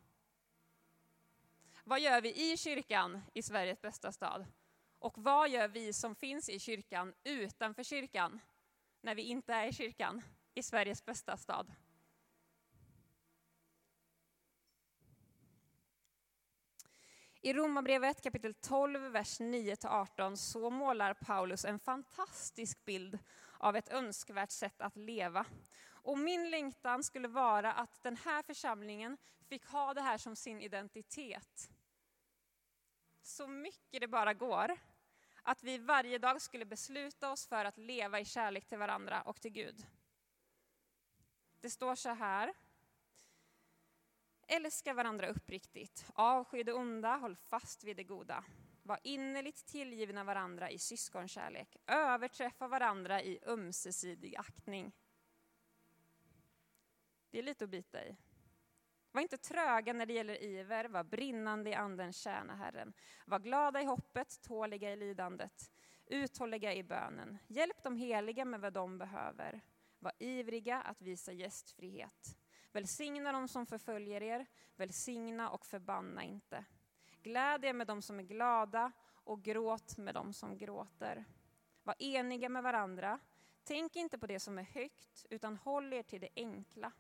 Vad 1.83 1.99
gör 1.99 2.21
vi 2.21 2.51
i 2.51 2.57
kyrkan 2.57 3.21
i 3.33 3.41
Sveriges 3.43 3.81
bästa 3.81 4.11
stad? 4.11 4.45
Och 4.99 5.13
vad 5.17 5.49
gör 5.49 5.67
vi 5.67 5.93
som 5.93 6.15
finns 6.15 6.49
i 6.49 6.59
kyrkan 6.59 7.13
utanför 7.23 7.83
kyrkan, 7.83 8.39
när 9.01 9.15
vi 9.15 9.21
inte 9.21 9.53
är 9.53 9.67
i 9.67 9.73
kyrkan, 9.73 10.21
i 10.53 10.63
Sveriges 10.63 11.05
bästa 11.05 11.37
stad? 11.37 11.73
I 17.45 17.53
Romarbrevet 17.53 18.21
kapitel 18.21 18.53
12, 18.53 18.99
vers 18.99 19.39
9-18 19.39 20.35
så 20.35 20.69
målar 20.69 21.13
Paulus 21.13 21.65
en 21.65 21.79
fantastisk 21.79 22.85
bild 22.85 23.19
av 23.57 23.75
ett 23.75 23.89
önskvärt 23.89 24.51
sätt 24.51 24.81
att 24.81 24.95
leva. 24.95 25.45
Och 25.85 26.17
min 26.17 26.49
längtan 26.49 27.03
skulle 27.03 27.27
vara 27.27 27.73
att 27.73 28.03
den 28.03 28.17
här 28.17 28.43
församlingen 28.43 29.17
fick 29.49 29.65
ha 29.65 29.93
det 29.93 30.01
här 30.01 30.17
som 30.17 30.35
sin 30.35 30.61
identitet. 30.61 31.69
Så 33.21 33.47
mycket 33.47 34.01
det 34.01 34.07
bara 34.07 34.33
går. 34.33 34.77
Att 35.41 35.63
vi 35.63 35.77
varje 35.77 36.17
dag 36.17 36.41
skulle 36.41 36.65
besluta 36.65 37.31
oss 37.31 37.47
för 37.47 37.65
att 37.65 37.77
leva 37.77 38.19
i 38.19 38.25
kärlek 38.25 38.65
till 38.65 38.77
varandra 38.77 39.21
och 39.21 39.41
till 39.41 39.51
Gud. 39.51 39.85
Det 41.61 41.69
står 41.69 41.95
så 41.95 42.09
här 42.09 42.53
Älska 44.47 44.93
varandra 44.93 45.27
uppriktigt, 45.27 46.05
avsky 46.15 46.63
det 46.63 46.73
onda, 46.73 47.15
håll 47.15 47.35
fast 47.35 47.83
vid 47.83 47.97
det 47.97 48.03
goda. 48.03 48.43
Var 48.83 48.99
innerligt 49.03 49.65
tillgivna 49.65 50.23
varandra 50.23 50.69
i 50.69 50.79
syskonkärlek, 50.79 51.77
överträffa 51.87 52.67
varandra 52.67 53.21
i 53.21 53.39
ömsesidig 53.45 54.35
aktning. 54.35 54.91
Det 57.31 57.39
är 57.39 57.43
lite 57.43 57.63
att 57.63 57.69
bita 57.69 58.05
i. 58.05 58.15
Var 59.11 59.21
inte 59.21 59.37
tröga 59.37 59.93
när 59.93 60.05
det 60.05 60.13
gäller 60.13 60.43
iver, 60.43 60.85
var 60.85 61.03
brinnande 61.03 61.69
i 61.69 61.73
anden, 61.73 62.13
tjäna 62.13 62.55
Herren. 62.55 62.93
Var 63.25 63.39
glada 63.39 63.81
i 63.81 63.85
hoppet, 63.85 64.41
tåliga 64.41 64.93
i 64.93 64.95
lidandet, 64.95 65.71
uthålliga 66.05 66.73
i 66.73 66.83
bönen. 66.83 67.37
Hjälp 67.47 67.83
de 67.83 67.97
heliga 67.97 68.45
med 68.45 68.61
vad 68.61 68.73
de 68.73 68.97
behöver. 68.97 69.61
Var 69.99 70.11
ivriga 70.19 70.81
att 70.81 71.01
visa 71.01 71.31
gästfrihet. 71.31 72.37
Välsigna 72.73 73.31
dem 73.31 73.47
som 73.47 73.65
förföljer 73.65 74.23
er, 74.23 74.45
välsigna 74.75 75.49
och 75.49 75.65
förbanna 75.65 76.23
inte. 76.23 76.65
Gläd 77.21 77.65
er 77.65 77.73
med 77.73 77.87
dem 77.87 78.01
som 78.01 78.19
är 78.19 78.23
glada 78.23 78.91
och 79.23 79.43
gråt 79.43 79.97
med 79.97 80.13
dem 80.13 80.33
som 80.33 80.57
gråter. 80.57 81.25
Var 81.83 81.95
eniga 81.99 82.49
med 82.49 82.63
varandra. 82.63 83.19
Tänk 83.63 83.95
inte 83.95 84.17
på 84.17 84.27
det 84.27 84.39
som 84.39 84.57
är 84.57 84.63
högt, 84.63 85.25
utan 85.29 85.57
håll 85.57 85.93
er 85.93 86.03
till 86.03 86.21
det 86.21 86.29
enkla. 86.35 86.91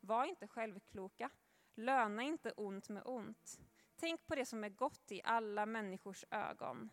Var 0.00 0.24
inte 0.24 0.48
självkloka. 0.48 1.30
Löna 1.74 2.22
inte 2.22 2.50
ont 2.50 2.88
med 2.88 3.02
ont. 3.06 3.60
Tänk 3.96 4.26
på 4.26 4.34
det 4.34 4.46
som 4.46 4.64
är 4.64 4.68
gott 4.68 5.12
i 5.12 5.20
alla 5.24 5.66
människors 5.66 6.24
ögon 6.30 6.90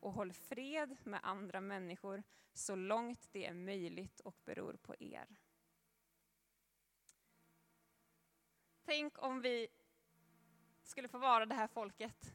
och 0.00 0.12
håll 0.12 0.32
fred 0.32 0.96
med 1.04 1.20
andra 1.22 1.60
människor 1.60 2.22
så 2.54 2.74
långt 2.74 3.28
det 3.32 3.46
är 3.46 3.54
möjligt 3.54 4.20
och 4.20 4.36
beror 4.44 4.72
på 4.72 4.94
er. 4.98 5.36
Tänk 8.90 9.22
om 9.22 9.40
vi 9.40 9.68
skulle 10.84 11.08
få 11.08 11.18
vara 11.18 11.46
det 11.46 11.54
här 11.54 11.66
folket. 11.66 12.32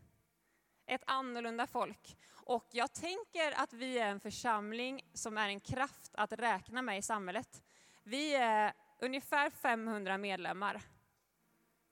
Ett 0.86 1.04
annorlunda 1.06 1.68
folk. 1.68 2.18
Och 2.32 2.68
jag 2.72 2.94
tänker 2.94 3.52
att 3.52 3.74
vi 3.74 4.00
är 4.00 4.08
en 4.08 4.20
församling 4.20 5.02
som 5.14 5.38
är 5.38 5.48
en 5.48 5.60
kraft 5.60 6.16
att 6.16 6.32
räkna 6.32 6.82
med 6.82 6.98
i 6.98 7.02
samhället. 7.02 7.64
Vi 8.04 8.36
är 8.36 8.74
ungefär 9.00 9.50
500 9.50 10.18
medlemmar. 10.18 10.82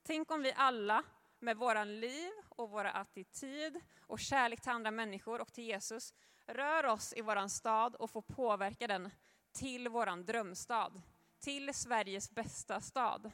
Tänk 0.04 0.32
om 0.32 0.42
vi 0.42 0.54
alla 0.56 1.04
med 1.40 1.58
våran 1.58 2.00
liv 2.00 2.32
och 2.50 2.70
vår 2.70 2.86
attityd 2.86 3.82
och 4.00 4.20
kärlek 4.20 4.62
till 4.62 4.72
andra 4.72 4.92
människor 4.92 5.42
och 5.42 5.54
till 5.54 5.64
Jesus 5.64 6.14
rör 6.46 6.86
oss 6.86 7.14
i 7.14 7.22
våran 7.22 7.50
stad 7.50 7.96
och 7.96 8.12
får 8.12 8.22
påverka 8.22 8.88
den 8.88 9.12
till 9.52 9.90
våran 9.90 10.26
drömstad, 10.26 11.02
till 11.40 11.74
Sveriges 11.74 12.32
bästa 12.32 12.82
stad. 12.82 13.32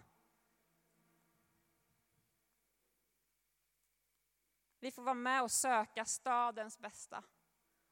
Vi 4.79 4.91
får 4.91 5.01
vara 5.01 5.13
med 5.13 5.43
och 5.43 5.51
söka 5.51 6.05
stadens 6.05 6.79
bästa 6.79 7.23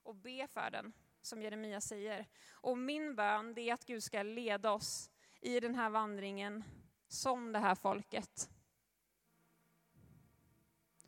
och 0.04 0.16
be 0.16 0.48
för 0.48 0.70
den, 0.70 0.94
som 1.22 1.42
Jeremia 1.42 1.82
säger. 1.82 2.28
Och 2.52 2.78
min 2.78 3.16
bön 3.16 3.58
är 3.58 3.74
att 3.74 3.86
Gud 3.86 4.04
ska 4.04 4.24
leda 4.24 4.72
oss 4.72 5.12
i 5.42 5.60
den 5.60 5.76
här 5.76 5.90
vandringen 5.90 6.64
som 7.08 7.52
det 7.52 7.60
här 7.60 7.76
folket. 7.76 8.50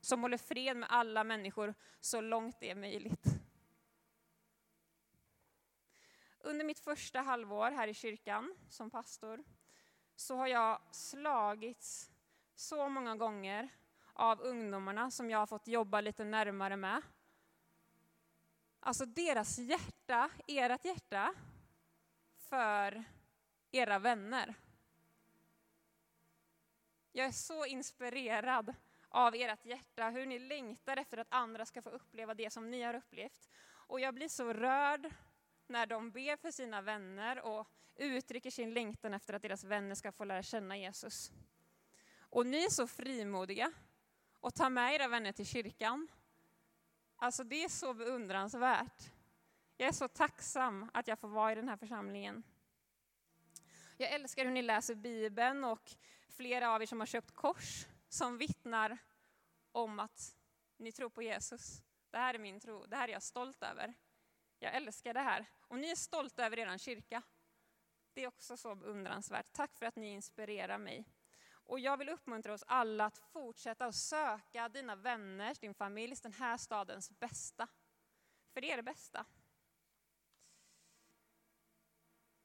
Som 0.02 0.22
håller 0.22 0.38
fred 0.38 0.78
med 0.78 0.92
alla 0.92 1.24
människor 1.24 1.74
så 2.00 2.22
långt 2.22 2.60
det 2.60 2.72
är 2.72 2.76
möjligt. 2.76 3.26
Under 6.40 6.66
mitt 6.66 6.80
första 6.80 7.22
halvår 7.22 7.72
här 7.72 7.88
i 7.88 7.94
kyrkan 7.94 8.56
som 8.70 8.90
pastor 8.90 9.44
så 10.16 10.36
har 10.36 10.48
jag 10.48 10.82
slagits 10.92 12.12
så 12.56 12.90
många 12.90 13.16
gånger 13.16 13.70
av 14.20 14.42
ungdomarna 14.42 15.12
som 15.12 15.30
jag 15.30 15.40
har 15.40 15.48
fått 15.48 15.68
jobba 15.68 16.02
lite 16.02 16.24
närmare 16.24 16.78
med. 16.78 17.02
Alltså 18.80 19.06
deras 19.06 19.58
hjärta, 19.58 20.30
ert 20.48 20.86
hjärta, 20.86 21.34
för 22.38 23.04
era 23.72 24.00
vänner. 24.00 24.56
Jag 27.12 27.28
är 27.28 27.32
så 27.32 27.66
inspirerad 27.66 28.76
av 29.10 29.36
ert 29.36 29.66
hjärta, 29.66 30.10
hur 30.10 30.26
ni 30.26 30.40
längtar 30.40 30.98
efter 30.98 31.18
att 31.18 31.34
andra 31.34 31.66
ska 31.66 31.82
få 31.82 31.90
uppleva 31.90 32.34
det 32.34 32.54
som 32.54 32.72
ni 32.72 32.82
har 32.82 32.94
upplevt. 32.94 33.50
Och 33.72 34.00
jag 34.00 34.14
blir 34.14 34.30
så 34.30 34.54
rörd 34.54 35.10
när 35.68 35.86
de 35.86 36.12
ber 36.12 36.38
för 36.38 36.52
sina 36.52 36.82
vänner 36.82 37.42
och 37.42 37.68
uttrycker 37.96 38.52
sin 38.52 38.74
längtan 38.74 39.14
efter 39.14 39.34
att 39.34 39.42
deras 39.42 39.64
vänner 39.64 39.96
ska 39.96 40.12
få 40.12 40.24
lära 40.24 40.44
känna 40.44 40.78
Jesus. 40.78 41.32
Och 42.20 42.46
ni 42.46 42.66
är 42.66 42.70
så 42.70 42.88
frimodiga 42.88 43.74
och 44.40 44.56
ta 44.56 44.70
med 44.70 44.96
era 44.96 45.08
vänner 45.08 45.32
till 45.32 45.46
kyrkan. 45.46 46.08
Alltså 47.16 47.44
det 47.44 47.64
är 47.64 47.70
så 47.70 47.94
beundransvärt. 47.94 49.12
Jag 49.78 49.88
är 49.88 49.94
så 49.94 50.08
tacksam 50.08 50.90
att 50.94 51.08
jag 51.08 51.20
får 51.20 51.28
vara 51.28 51.52
i 51.52 51.56
den 51.56 51.70
här 51.70 51.78
församlingen. 51.78 52.44
Jag 53.98 54.12
älskar 54.12 54.46
hur 54.46 54.52
ni 54.52 54.62
läser 54.62 54.96
Bibeln 54.96 55.64
och 55.64 55.92
flera 56.30 56.72
av 56.72 56.82
er 56.82 56.86
som 56.86 57.00
har 57.00 57.08
köpt 57.08 57.32
kors 57.32 57.86
som 58.10 58.38
vittnar 58.38 58.98
om 59.72 60.00
att 60.00 60.36
ni 60.78 60.92
tror 60.92 61.10
på 61.10 61.22
Jesus. 61.22 61.84
Det 62.10 62.18
här 62.18 62.34
är 62.34 62.40
min 62.40 62.60
tro, 62.60 62.86
det 62.86 62.96
här 62.96 63.08
är 63.08 63.12
jag 63.12 63.24
stolt 63.24 63.64
över. 63.64 63.94
Jag 64.60 64.76
älskar 64.76 65.14
det 65.14 65.22
här. 65.22 65.46
Och 65.68 65.80
ni 65.80 65.90
är 65.90 65.96
stolta 65.96 66.46
över 66.46 66.60
er 66.60 66.78
kyrka. 66.78 67.22
Det 68.14 68.24
är 68.24 68.28
också 68.28 68.58
så 68.58 68.76
beundransvärt. 68.76 69.54
Tack 69.54 69.78
för 69.78 69.86
att 69.86 69.96
ni 69.96 70.08
inspirerar 70.08 70.78
mig. 70.78 71.06
Och 71.70 71.80
jag 71.80 71.98
vill 71.98 72.10
uppmuntra 72.10 72.54
oss 72.54 72.64
alla 72.68 73.06
att 73.06 73.18
fortsätta 73.18 73.86
att 73.86 73.96
söka 73.96 74.70
dina 74.70 74.96
vänners, 74.96 75.60
din 75.60 75.74
familjs, 75.74 76.22
den 76.22 76.34
här 76.34 76.58
stadens 76.58 77.20
bästa. 77.20 77.68
För 78.54 78.62
det 78.62 78.72
är 78.72 78.78
det 78.78 78.84
bästa. 78.84 79.26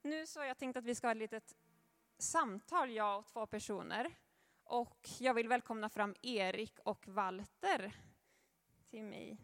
Nu 0.01 0.27
så 0.27 0.39
har 0.39 0.45
jag 0.45 0.57
tänkt 0.57 0.77
att 0.77 0.85
vi 0.85 0.95
ska 0.95 1.07
ha 1.07 1.11
ett 1.11 1.17
litet 1.17 1.55
samtal, 2.17 2.91
jag 2.91 3.19
och 3.19 3.27
två 3.27 3.45
personer. 3.45 4.15
Och 4.63 5.09
jag 5.19 5.33
vill 5.33 5.47
välkomna 5.47 5.89
fram 5.89 6.15
Erik 6.21 6.79
och 6.79 7.07
Walter 7.07 7.95
till 8.89 9.03
mig. 9.03 9.37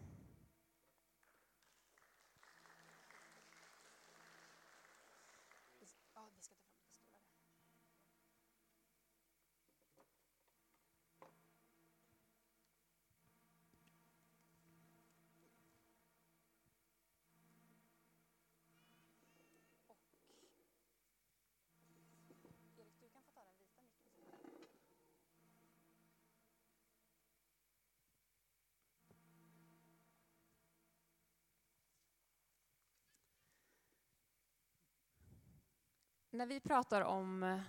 När 36.34 36.46
vi 36.46 36.60
pratar 36.60 37.02
om 37.02 37.44
eh, 37.44 37.62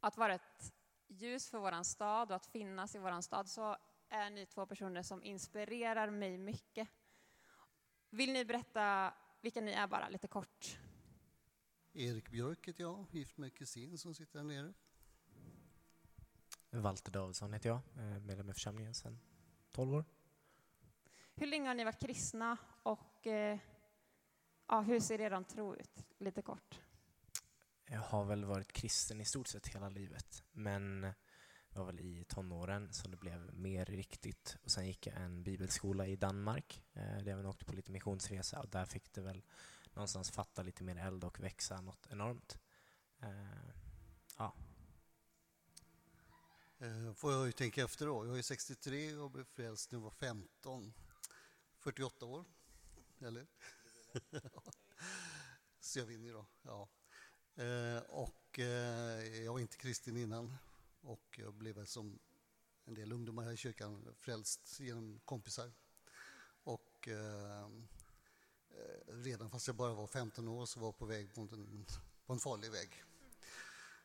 att 0.00 0.16
vara 0.16 0.34
ett 0.34 0.72
ljus 1.08 1.50
för 1.50 1.58
vår 1.58 1.82
stad 1.82 2.30
och 2.30 2.36
att 2.36 2.46
finnas 2.46 2.94
i 2.94 2.98
vår 2.98 3.20
stad 3.20 3.48
så 3.48 3.76
är 4.08 4.30
ni 4.30 4.46
två 4.46 4.66
personer 4.66 5.02
som 5.02 5.22
inspirerar 5.22 6.10
mig 6.10 6.38
mycket. 6.38 6.88
Vill 8.10 8.32
ni 8.32 8.44
berätta 8.44 9.14
vilka 9.40 9.60
ni 9.60 9.72
är 9.72 9.86
bara 9.86 10.08
lite 10.08 10.28
kort? 10.28 10.78
Erik 11.92 12.28
Björk 12.28 12.68
heter 12.68 12.82
jag, 12.82 13.06
gift 13.10 13.38
med 13.38 13.54
kusin 13.54 13.98
som 13.98 14.14
sitter 14.14 14.38
där 14.38 14.44
nere. 14.44 14.72
Walter 16.70 17.12
Davidsson 17.12 17.52
heter 17.52 17.68
jag, 17.68 17.80
medlem 18.22 18.50
i 18.50 18.52
församlingen 18.52 18.94
sedan 18.94 19.18
12 19.70 19.94
år. 19.94 20.04
hur 21.34 21.46
länge 21.46 21.68
har 21.68 21.74
ni 21.74 21.84
varit 21.84 22.00
kristna 22.00 22.56
och 22.82 23.26
eh, 23.26 23.58
ja, 24.66 24.80
hur 24.80 25.00
ser 25.00 25.20
er 25.20 25.42
tro 25.42 25.74
ut? 25.74 26.06
Lite 26.18 26.42
kort. 26.42 26.81
Jag 27.84 28.00
har 28.00 28.24
väl 28.24 28.44
varit 28.44 28.72
kristen 28.72 29.20
i 29.20 29.24
stort 29.24 29.48
sett 29.48 29.66
hela 29.66 29.88
livet, 29.88 30.44
men 30.52 31.00
det 31.72 31.78
var 31.78 31.84
väl 31.84 32.00
i 32.00 32.24
tonåren 32.28 32.92
som 32.92 33.10
det 33.10 33.16
blev 33.16 33.54
mer 33.54 33.84
riktigt. 33.84 34.56
Och 34.62 34.70
sen 34.70 34.86
gick 34.86 35.06
jag 35.06 35.16
en 35.16 35.42
bibelskola 35.42 36.06
i 36.06 36.16
Danmark, 36.16 36.84
eh, 36.92 37.18
där 37.18 37.30
jag 37.30 37.46
åkte 37.46 37.64
på 37.64 37.72
lite 37.72 37.90
missionsresa 37.90 38.60
och 38.60 38.68
där 38.68 38.84
fick 38.84 39.12
det 39.12 39.20
väl 39.20 39.42
någonstans 39.92 40.30
fatta 40.30 40.62
lite 40.62 40.84
mer 40.84 40.96
eld 40.96 41.24
och 41.24 41.40
växa 41.40 41.80
något 41.80 42.06
enormt. 42.10 42.58
Eh, 43.22 43.70
ja. 44.38 44.54
Får 47.14 47.32
jag 47.32 47.46
ju 47.46 47.52
tänka 47.52 47.84
efter 47.84 48.06
då. 48.06 48.26
Jag 48.26 48.38
är 48.38 48.42
63 48.42 49.14
och 49.14 49.30
blev 49.30 49.44
frälst 49.44 49.92
när 49.92 49.98
jag 49.98 50.02
var 50.02 50.10
15. 50.10 50.94
48 51.78 52.26
år, 52.26 52.44
eller? 53.20 53.46
Så 55.80 55.98
jag 55.98 56.06
vinner 56.06 56.32
då, 56.32 56.46
ja. 56.62 56.88
Eh, 57.54 58.02
och 58.08 58.58
eh, 58.58 59.42
jag 59.44 59.52
var 59.52 59.60
inte 59.60 59.76
kristen 59.76 60.16
innan 60.16 60.56
och 61.00 61.38
jag 61.42 61.54
blev 61.54 61.84
som 61.84 62.18
en 62.84 62.94
del 62.94 63.12
ungdomar 63.12 63.42
här 63.44 63.52
i 63.52 63.56
kyrkan 63.56 64.14
frälst 64.16 64.80
genom 64.80 65.20
kompisar. 65.24 65.72
Och 66.64 67.08
eh, 67.08 67.68
redan 69.06 69.50
fast 69.50 69.66
jag 69.66 69.76
bara 69.76 69.94
var 69.94 70.06
15 70.06 70.48
år 70.48 70.66
så 70.66 70.80
var 70.80 70.86
jag 70.86 70.98
på 70.98 71.06
väg 71.06 71.38
mot 71.38 71.52
en, 71.52 71.86
på 72.26 72.32
en 72.32 72.38
farlig 72.38 72.70
väg. 72.70 73.04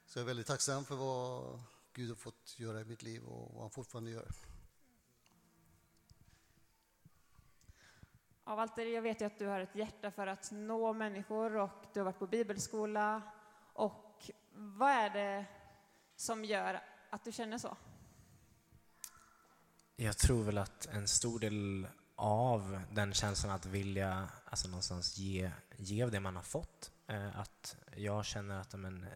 Så 0.05 0.19
jag 0.19 0.23
är 0.23 0.27
väldigt 0.27 0.47
tacksam 0.47 0.85
för 0.85 0.95
vad 0.95 1.59
Gud 1.93 2.09
har 2.09 2.15
fått 2.15 2.59
göra 2.59 2.81
i 2.81 2.85
mitt 2.85 3.03
liv 3.03 3.23
och 3.23 3.53
vad 3.53 3.61
han 3.61 3.71
fortfarande 3.71 4.11
gör. 4.11 4.27
Ja, 8.45 8.55
Walter, 8.55 8.85
jag 8.85 9.01
vet 9.01 9.21
ju 9.21 9.25
att 9.25 9.39
du 9.39 9.45
har 9.45 9.59
ett 9.59 9.75
hjärta 9.75 10.11
för 10.11 10.27
att 10.27 10.51
nå 10.51 10.93
människor 10.93 11.55
och 11.55 11.85
du 11.93 11.99
har 11.99 12.05
varit 12.05 12.19
på 12.19 12.27
bibelskola. 12.27 13.21
Och 13.77 14.31
vad 14.53 14.91
är 14.91 15.09
det 15.09 15.45
som 16.15 16.45
gör 16.45 16.83
att 17.09 17.23
du 17.23 17.31
känner 17.31 17.57
så? 17.57 17.77
Jag 19.95 20.17
tror 20.17 20.43
väl 20.43 20.57
att 20.57 20.85
en 20.85 21.07
stor 21.07 21.39
del 21.39 21.87
av 22.15 22.81
den 22.91 23.13
känslan 23.13 23.51
att 23.51 23.65
vilja 23.65 24.29
alltså 24.45 24.67
någonstans 24.67 25.17
ge, 25.17 25.51
ge 25.77 26.03
av 26.03 26.11
det 26.11 26.19
man 26.19 26.35
har 26.35 26.43
fått. 26.43 26.91
Eh, 27.07 27.39
att 27.39 27.77
jag 27.95 28.25
känner 28.25 28.59
att 28.59 28.73
men, 28.73 29.03
eh, 29.03 29.09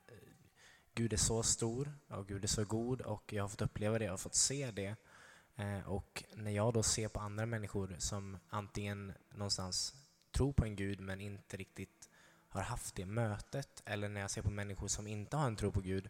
Gud 0.93 1.13
är 1.13 1.17
så 1.17 1.43
stor 1.43 1.93
och 2.07 2.27
Gud 2.27 2.43
är 2.43 2.47
så 2.47 2.65
god 2.65 3.01
och 3.01 3.33
jag 3.33 3.43
har 3.43 3.49
fått 3.49 3.61
uppleva 3.61 3.99
det 3.99 4.11
och 4.11 4.19
fått 4.19 4.35
se 4.35 4.71
det. 4.71 4.95
Eh, 5.55 5.89
och 5.89 6.23
när 6.33 6.51
jag 6.51 6.73
då 6.73 6.83
ser 6.83 7.07
på 7.07 7.19
andra 7.19 7.45
människor 7.45 7.95
som 7.99 8.37
antingen 8.49 9.13
någonstans 9.29 9.95
tror 10.31 10.53
på 10.53 10.65
en 10.65 10.75
Gud 10.75 10.99
men 10.99 11.21
inte 11.21 11.57
riktigt 11.57 12.00
har 12.59 12.61
haft 12.61 12.95
det 12.95 13.05
mötet, 13.05 13.81
eller 13.85 14.09
när 14.09 14.21
jag 14.21 14.31
ser 14.31 14.41
på 14.41 14.51
människor 14.51 14.87
som 14.87 15.07
inte 15.07 15.37
har 15.37 15.47
en 15.47 15.55
tro 15.55 15.71
på 15.71 15.81
Gud, 15.81 16.09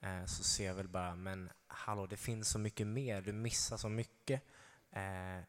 eh, 0.00 0.24
så 0.24 0.44
ser 0.44 0.66
jag 0.66 0.74
väl 0.74 0.88
bara, 0.88 1.16
men 1.16 1.50
hallå, 1.66 2.06
det 2.06 2.16
finns 2.16 2.48
så 2.48 2.58
mycket 2.58 2.86
mer, 2.86 3.22
du 3.22 3.32
missar 3.32 3.76
så 3.76 3.88
mycket. 3.88 4.42
Eh, 4.90 5.44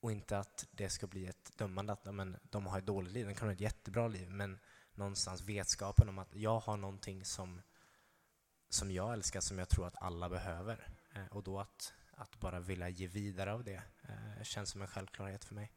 och 0.00 0.12
inte 0.12 0.38
att 0.38 0.66
det 0.70 0.88
ska 0.88 1.06
bli 1.06 1.26
ett 1.26 1.52
dömande 1.56 1.92
att 1.92 2.14
men, 2.14 2.36
de 2.42 2.66
har 2.66 2.78
ett 2.78 2.86
dåligt 2.86 3.12
liv, 3.12 3.26
de 3.26 3.34
kan 3.34 3.48
ha 3.48 3.52
ett 3.52 3.60
jättebra 3.60 4.08
liv, 4.08 4.30
men 4.30 4.58
någonstans 4.94 5.42
vetskapen 5.42 6.08
om 6.08 6.18
att 6.18 6.34
jag 6.34 6.60
har 6.60 6.76
någonting 6.76 7.24
som 7.24 7.62
som 8.68 8.90
jag 8.90 9.12
älskar, 9.12 9.40
som 9.40 9.58
jag 9.58 9.68
tror 9.68 9.86
att 9.86 10.02
alla 10.02 10.28
behöver. 10.28 10.88
Eh, 11.14 11.26
och 11.26 11.42
då 11.42 11.60
att, 11.60 11.94
att 12.10 12.40
bara 12.40 12.60
vilja 12.60 12.88
ge 12.88 13.06
vidare 13.06 13.52
av 13.52 13.64
det 13.64 13.82
eh, 14.02 14.42
känns 14.42 14.70
som 14.70 14.82
en 14.82 14.88
självklarhet 14.88 15.44
för 15.44 15.54
mig. 15.54 15.72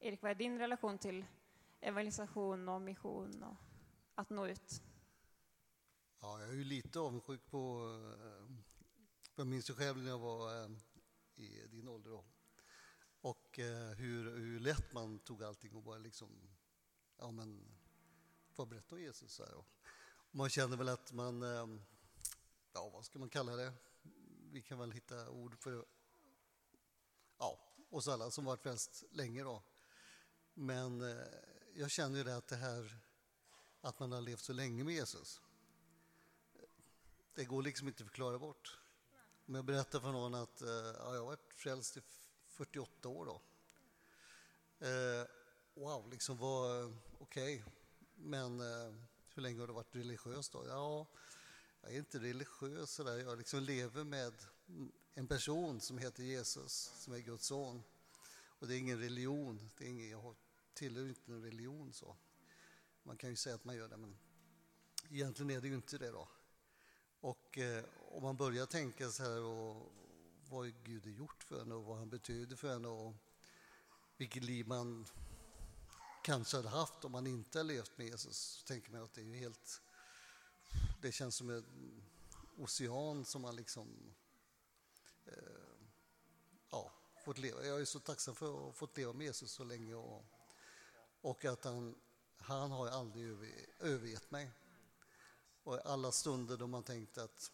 Erik, 0.00 0.22
vad 0.22 0.30
är 0.30 0.34
din 0.34 0.58
relation 0.58 0.98
till 0.98 1.24
evangelisation 1.80 2.68
och 2.68 2.82
mission 2.82 3.42
och 3.42 3.56
att 4.14 4.30
nå 4.30 4.46
ut? 4.46 4.82
Ja, 6.20 6.40
jag 6.40 6.48
är 6.48 6.54
ju 6.54 6.64
lite 6.64 7.00
avundsjuk 7.00 7.46
på... 7.46 7.90
Eh, 8.24 8.56
jag 9.34 9.46
minns 9.46 9.70
ju 9.70 9.74
själv 9.74 9.98
när 9.98 10.10
jag 10.10 10.18
var 10.18 10.64
eh, 10.64 10.70
i 11.34 11.66
din 11.66 11.88
ålder 11.88 12.10
då. 12.10 12.24
Och 13.20 13.58
eh, 13.58 13.90
hur, 13.90 14.36
hur 14.36 14.60
lätt 14.60 14.92
man 14.92 15.18
tog 15.18 15.42
allting 15.42 15.74
och 15.74 15.82
bara 15.82 15.98
liksom... 15.98 16.28
Ja, 17.18 17.30
men... 17.30 17.76
Får 18.52 18.66
berätta 18.66 18.94
om 18.94 19.00
Jesus 19.00 19.38
här. 19.38 19.54
Och, 19.54 19.66
man 20.30 20.50
känner 20.50 20.76
väl 20.76 20.88
att 20.88 21.12
man, 21.12 21.42
ja 22.72 22.90
vad 22.92 23.04
ska 23.04 23.18
man 23.18 23.28
kalla 23.28 23.56
det? 23.56 23.72
Vi 24.52 24.62
kan 24.62 24.78
väl 24.78 24.92
hitta 24.92 25.30
ord 25.30 25.58
för, 25.58 25.84
ja, 27.38 27.74
oss 27.90 28.08
alla 28.08 28.30
som 28.30 28.44
varit 28.44 28.62
frälst 28.62 29.04
länge 29.10 29.42
då. 29.42 29.62
Men 30.54 31.02
jag 31.74 31.90
känner 31.90 32.18
ju 32.18 32.24
det 32.24 32.36
att 32.36 32.48
det 32.48 32.56
här, 32.56 32.98
att 33.80 33.98
man 33.98 34.12
har 34.12 34.20
levt 34.20 34.40
så 34.40 34.52
länge 34.52 34.84
med 34.84 34.94
Jesus, 34.94 35.40
det 37.34 37.44
går 37.44 37.62
liksom 37.62 37.88
inte 37.88 38.02
att 38.02 38.08
förklara 38.08 38.38
bort. 38.38 38.78
Om 39.46 39.54
jag 39.54 39.64
berättar 39.64 40.00
för 40.00 40.12
någon 40.12 40.34
att 40.34 40.62
eh, 40.62 40.68
ja, 40.68 41.14
jag 41.14 41.20
har 41.20 41.26
varit 41.26 41.52
frälst 41.54 41.96
i 41.96 42.00
48 42.46 43.08
år 43.08 43.26
då. 43.26 43.42
Eh, 44.86 45.26
wow, 45.74 46.10
liksom 46.10 46.36
var 46.38 46.94
okej. 47.18 47.62
Okay. 47.62 47.72
Men 48.14 48.60
eh, 48.60 48.94
hur 49.34 49.42
länge 49.42 49.60
har 49.60 49.66
du 49.66 49.72
varit 49.72 49.96
religiös 49.96 50.48
då? 50.48 50.66
Ja, 50.68 51.06
jag 51.82 51.92
är 51.92 51.98
inte 51.98 52.18
religiös 52.18 52.90
sådär. 52.90 53.18
Jag 53.18 53.38
liksom 53.38 53.62
lever 53.62 54.04
med 54.04 54.34
en 55.14 55.26
person 55.26 55.80
som 55.80 55.98
heter 55.98 56.22
Jesus, 56.22 56.92
som 56.96 57.12
är 57.12 57.18
Guds 57.18 57.46
son. 57.46 57.82
Och 58.30 58.66
det 58.66 58.74
är 58.74 58.78
ingen 58.78 58.98
religion. 58.98 59.70
Det 59.78 59.84
är 59.84 59.88
ingen, 59.88 60.10
jag 60.10 60.20
tillhör 60.80 61.08
inte 61.08 61.32
en 61.32 61.42
religion 61.42 61.92
så. 61.92 62.16
Man 63.02 63.16
kan 63.16 63.30
ju 63.30 63.36
säga 63.36 63.54
att 63.54 63.64
man 63.64 63.76
gör 63.76 63.88
det, 63.88 63.96
men 63.96 64.18
egentligen 65.10 65.50
är 65.50 65.60
det 65.60 65.68
ju 65.68 65.74
inte 65.74 65.98
det 65.98 66.10
då. 66.10 66.28
Och 67.20 67.58
eh, 67.58 67.84
om 68.10 68.22
man 68.22 68.36
börjar 68.36 68.66
tänka 68.66 69.10
så 69.10 69.22
här 69.22 69.42
och 69.42 69.92
vad 70.48 70.84
Gud 70.84 71.04
har 71.04 71.10
gjort 71.10 71.42
för 71.42 71.62
en 71.62 71.72
och 71.72 71.84
vad 71.84 71.98
han 71.98 72.10
betyder 72.10 72.56
för 72.56 72.68
en 72.68 72.84
och 72.84 73.14
vilket 74.16 74.44
liv 74.44 74.66
man 74.66 75.06
kanske 76.24 76.56
hade 76.56 76.68
haft 76.68 77.04
om 77.04 77.12
man 77.12 77.26
inte 77.26 77.58
hade 77.58 77.68
levt 77.68 77.98
med 77.98 78.06
Jesus. 78.06 78.36
Så 78.36 78.66
tänker 78.66 78.90
man 78.90 79.02
att 79.02 79.14
det 79.14 79.20
är 79.20 79.24
ju 79.24 79.36
helt... 79.36 79.82
Det 81.02 81.12
känns 81.12 81.36
som 81.36 81.50
en 81.50 82.02
ocean 82.58 83.24
som 83.24 83.42
man 83.42 83.56
liksom... 83.56 84.14
Eh, 85.26 85.76
ja, 86.70 86.92
fått 87.24 87.38
leva. 87.38 87.64
Jag 87.64 87.80
är 87.80 87.84
så 87.84 88.00
tacksam 88.00 88.34
för 88.34 88.46
att 88.46 88.60
ha 88.60 88.72
fått 88.72 88.96
leva 88.96 89.12
med 89.12 89.26
Jesus 89.26 89.52
så 89.52 89.64
länge 89.64 89.94
och, 89.94 90.24
och 91.20 91.44
att 91.44 91.64
han, 91.64 91.94
han 92.36 92.70
har 92.70 92.88
aldrig 92.88 93.26
över, 93.28 93.48
övergett 93.78 94.30
mig. 94.30 94.50
Och 95.62 95.86
alla 95.86 96.12
stunder 96.12 96.56
då 96.56 96.66
man 96.66 96.82
tänkt 96.82 97.18
att 97.18 97.50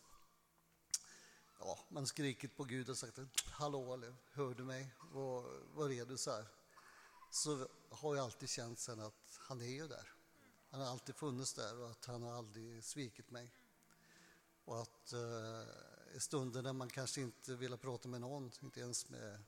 ja, 1.58 1.78
man 1.88 2.06
skrikit 2.06 2.56
på 2.56 2.64
Gud 2.64 2.90
och 2.90 2.98
sagt 2.98 3.18
hallå, 3.50 3.94
eller 3.94 4.14
hör 4.32 4.54
du 4.54 4.64
mig? 4.64 4.94
Var, 5.12 5.44
var 5.74 5.90
är 5.90 6.04
du? 6.04 6.16
så 6.16 6.30
här? 6.30 6.46
så 7.30 7.68
har 7.90 8.16
jag 8.16 8.24
alltid 8.24 8.48
känt 8.48 8.78
sen 8.78 9.00
att 9.00 9.38
han 9.38 9.60
är 9.60 9.66
ju 9.66 9.88
där. 9.88 10.12
Han 10.70 10.80
har 10.80 10.88
alltid 10.88 11.14
funnits 11.14 11.54
där 11.54 11.80
och 11.80 11.90
att 11.90 12.04
han 12.04 12.22
har 12.22 12.32
aldrig 12.32 12.84
svikit 12.84 13.30
mig. 13.30 13.54
Och 14.64 14.82
att 14.82 15.12
eh, 15.12 16.16
i 16.16 16.20
stunder 16.20 16.62
när 16.62 16.72
man 16.72 16.90
kanske 16.90 17.20
inte 17.20 17.56
vill 17.56 17.76
prata 17.76 18.08
med 18.08 18.20
någon, 18.20 18.52
inte 18.62 18.80
ens 18.80 19.08
med 19.08 19.42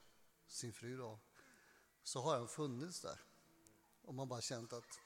sin 0.48 0.72
fru 0.72 0.96
då, 0.96 1.18
så 2.02 2.20
har 2.20 2.36
han 2.36 2.48
funnits 2.48 3.00
där. 3.00 3.20
Och 4.08 4.14
man 4.14 4.28
bara 4.28 4.40
känt 4.40 4.72
att 4.72 5.00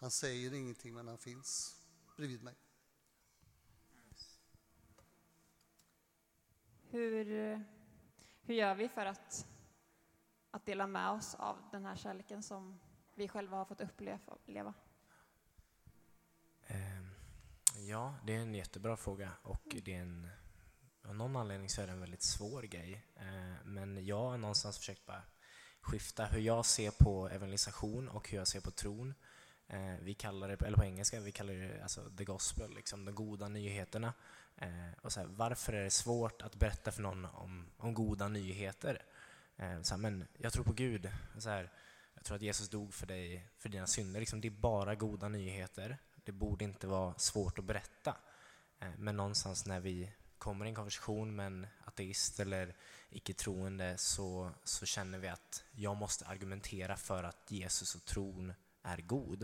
han 0.00 0.10
säger 0.10 0.54
ingenting 0.54 0.94
men 0.94 1.08
han 1.08 1.18
finns 1.18 1.76
bredvid 2.16 2.42
mig. 2.42 2.54
Hur, 6.90 7.24
hur 8.42 8.54
gör 8.54 8.74
vi 8.74 8.88
för 8.88 9.06
att 9.06 9.46
att 10.50 10.66
dela 10.66 10.86
med 10.86 11.10
oss 11.10 11.34
av 11.34 11.56
den 11.72 11.84
här 11.84 11.96
kärleken 11.96 12.42
som 12.42 12.80
vi 13.14 13.28
själva 13.28 13.56
har 13.56 13.64
fått 13.64 13.80
uppleva? 13.80 14.74
Ehm, 16.66 17.14
ja, 17.88 18.14
det 18.26 18.36
är 18.36 18.40
en 18.40 18.54
jättebra 18.54 18.96
fråga 18.96 19.32
och 19.42 19.76
det 19.84 19.94
är 19.94 20.02
en, 20.02 20.30
av 21.04 21.14
någon 21.14 21.36
anledning 21.36 21.68
så 21.68 21.82
är 21.82 21.86
det 21.86 21.92
en 21.92 22.00
väldigt 22.00 22.22
svår 22.22 22.62
grej. 22.62 23.06
Ehm, 23.16 23.74
men 23.74 24.06
jag 24.06 24.30
har 24.30 24.38
någonstans 24.38 24.78
försökt 24.78 25.06
bara 25.06 25.22
skifta 25.80 26.24
hur 26.24 26.40
jag 26.40 26.66
ser 26.66 26.90
på 26.90 27.28
evangelisation 27.28 28.08
och 28.08 28.28
hur 28.30 28.38
jag 28.38 28.48
ser 28.48 28.60
på 28.60 28.70
tron. 28.70 29.14
Eh, 29.68 29.94
vi 30.02 30.14
kallar 30.14 30.48
det, 30.48 30.66
eller 30.66 30.76
på 30.76 30.84
engelska, 30.84 31.20
vi 31.20 31.32
kallar 31.32 31.54
det 31.54 31.82
alltså 31.82 32.10
the 32.16 32.24
gospel, 32.24 32.74
liksom 32.74 33.04
de 33.04 33.14
goda 33.14 33.48
nyheterna. 33.48 34.12
Eh, 34.56 34.92
och 35.02 35.12
så 35.12 35.20
här, 35.20 35.26
varför 35.26 35.72
är 35.72 35.84
det 35.84 35.90
svårt 35.90 36.42
att 36.42 36.54
berätta 36.54 36.92
för 36.92 37.02
någon 37.02 37.24
om, 37.24 37.66
om 37.76 37.94
goda 37.94 38.28
nyheter? 38.28 39.02
Eh, 39.56 39.82
så 39.82 39.94
här, 39.94 40.00
men 40.00 40.26
jag 40.38 40.52
tror 40.52 40.64
på 40.64 40.72
Gud. 40.72 41.10
Så 41.38 41.50
här, 41.50 41.70
jag 42.14 42.24
tror 42.24 42.36
att 42.36 42.42
Jesus 42.42 42.68
dog 42.68 42.94
för 42.94 43.06
dig, 43.06 43.48
för 43.58 43.68
dina 43.68 43.86
synder. 43.86 44.20
Liksom, 44.20 44.40
det 44.40 44.48
är 44.48 44.50
bara 44.50 44.94
goda 44.94 45.28
nyheter. 45.28 45.98
Det 46.24 46.32
borde 46.32 46.64
inte 46.64 46.86
vara 46.86 47.14
svårt 47.14 47.58
att 47.58 47.64
berätta. 47.64 48.16
Eh, 48.80 48.88
men 48.98 49.16
någonstans 49.16 49.66
när 49.66 49.80
vi 49.80 50.12
kommer 50.38 50.64
i 50.64 50.68
en 50.68 50.74
konversation 50.74 51.36
med 51.36 51.46
en 51.46 51.66
ateist 51.84 52.40
eller 52.40 52.74
icke-troende 53.10 53.98
så, 53.98 54.50
så 54.64 54.86
känner 54.86 55.18
vi 55.18 55.28
att 55.28 55.64
jag 55.72 55.96
måste 55.96 56.26
argumentera 56.26 56.96
för 56.96 57.24
att 57.24 57.50
Jesus 57.50 57.94
och 57.94 58.04
tron 58.04 58.52
är 58.82 58.96
god. 58.98 59.42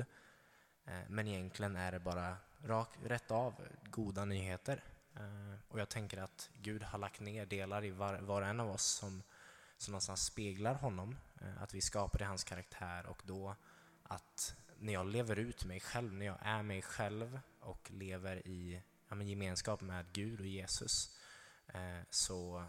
Eh, 0.85 1.01
men 1.09 1.29
egentligen 1.29 1.77
är 1.77 1.93
det 1.93 2.01
bara 2.01 2.37
rak, 2.65 2.89
rätt 3.05 3.31
av 3.31 3.55
goda 3.91 4.25
nyheter. 4.25 4.85
Eh, 5.17 5.59
och 5.69 5.81
jag 5.81 5.89
tänker 5.89 6.19
att 6.19 6.51
Gud 6.55 6.83
har 6.83 6.99
lagt 6.99 7.21
ner 7.21 7.47
delar 7.47 7.85
i 7.85 7.91
var, 7.91 8.15
var 8.15 8.43
och 8.43 8.49
en 8.49 8.61
av 8.61 8.71
oss 8.71 8.85
som, 8.85 9.23
som 9.79 9.93
någonstans 9.93 10.25
speglar 10.25 10.75
honom. 10.75 11.17
Eh, 11.41 11.63
att 11.63 11.75
vi 11.75 11.81
skapar 11.81 12.23
i 12.23 12.25
hans 12.25 12.45
karaktär 12.45 13.07
och 13.07 13.23
då 13.27 13.57
att 14.03 14.55
när 14.79 14.93
jag 14.93 15.07
lever 15.07 15.39
ut 15.39 15.65
mig 15.65 15.81
själv, 15.81 16.13
när 16.13 16.27
jag 16.27 16.39
är 16.41 16.63
mig 16.63 16.83
själv 16.83 17.41
och 17.61 17.91
lever 17.91 18.49
i 18.49 18.83
ja, 19.09 19.23
gemenskap 19.23 19.81
med 19.81 20.13
Gud 20.13 20.41
och 20.41 20.47
Jesus, 20.47 21.17
eh, 21.67 22.01
så 22.11 22.65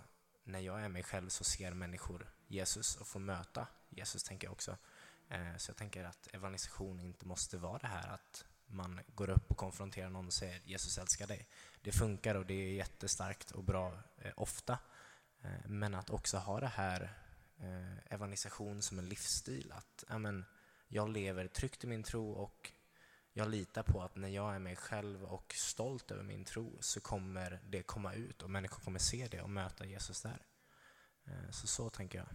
när 0.47 0.59
jag 0.59 0.81
är 0.81 0.89
mig 0.89 1.03
själv 1.03 1.29
så 1.29 1.43
ser 1.43 1.73
människor 1.73 2.29
Jesus 2.47 2.95
och 2.95 3.07
får 3.07 3.19
möta 3.19 3.67
Jesus, 3.89 4.23
tänker 4.23 4.47
jag 4.47 4.51
också. 4.51 4.77
Eh, 5.29 5.57
så 5.57 5.69
jag 5.69 5.77
tänker 5.77 6.03
att 6.03 6.27
evangelisation 6.33 6.99
inte 6.99 7.25
måste 7.25 7.57
vara 7.57 7.77
det 7.77 7.87
här 7.87 8.07
att 8.07 8.45
man 8.67 8.99
går 9.15 9.29
upp 9.29 9.51
och 9.51 9.57
konfronterar 9.57 10.09
någon 10.09 10.27
och 10.27 10.33
säger 10.33 10.61
Jesus 10.65 10.97
älskar 10.97 11.27
dig. 11.27 11.47
Det 11.81 11.91
funkar 11.91 12.35
och 12.35 12.45
det 12.45 12.53
är 12.53 12.73
jättestarkt 12.73 13.51
och 13.51 13.63
bra 13.63 13.93
eh, 14.17 14.31
ofta. 14.35 14.79
Eh, 15.41 15.67
men 15.67 15.95
att 15.95 16.09
också 16.09 16.37
ha 16.37 16.59
det 16.59 16.67
här 16.67 17.13
eh, 17.59 18.13
evangelisation 18.13 18.81
som 18.81 18.99
en 18.99 19.09
livsstil. 19.09 19.71
Att 19.75 20.03
amen, 20.07 20.45
jag 20.87 21.09
lever 21.09 21.47
tryggt 21.47 21.83
i 21.83 21.87
min 21.87 22.03
tro 22.03 22.31
och 22.31 22.71
jag 23.37 23.49
litar 23.49 23.83
på 23.83 24.01
att 24.01 24.15
när 24.15 24.27
jag 24.27 24.55
är 24.55 24.59
mig 24.59 24.75
själv 24.75 25.23
och 25.23 25.53
stolt 25.53 26.11
över 26.11 26.23
min 26.23 26.45
tro 26.45 26.77
så 26.79 27.01
kommer 27.01 27.59
det 27.69 27.83
komma 27.83 28.13
ut 28.13 28.41
och 28.41 28.49
människor 28.49 28.83
kommer 28.83 28.99
se 28.99 29.27
det 29.27 29.41
och 29.41 29.49
möta 29.49 29.85
Jesus 29.85 30.21
där. 30.21 30.45
Eh, 31.25 31.51
så 31.51 31.67
så 31.67 31.89
tänker 31.89 32.17
jag. 32.17 32.27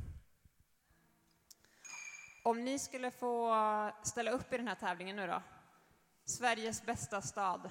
Om 2.45 2.65
ni 2.65 2.79
skulle 2.79 3.11
få 3.11 3.55
ställa 4.03 4.31
upp 4.31 4.53
i 4.53 4.57
den 4.57 4.69
här 4.69 4.75
tävlingen 4.75 5.17
nu 5.17 5.27
då, 5.27 5.43
Sveriges 6.25 6.87
bästa 6.87 7.23
stad, 7.23 7.71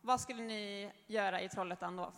vad 0.00 0.20
skulle 0.20 0.42
ni 0.42 0.92
göra 1.06 1.42
i 1.42 1.48
Trollhättan 1.48 1.96
då? 1.96 2.12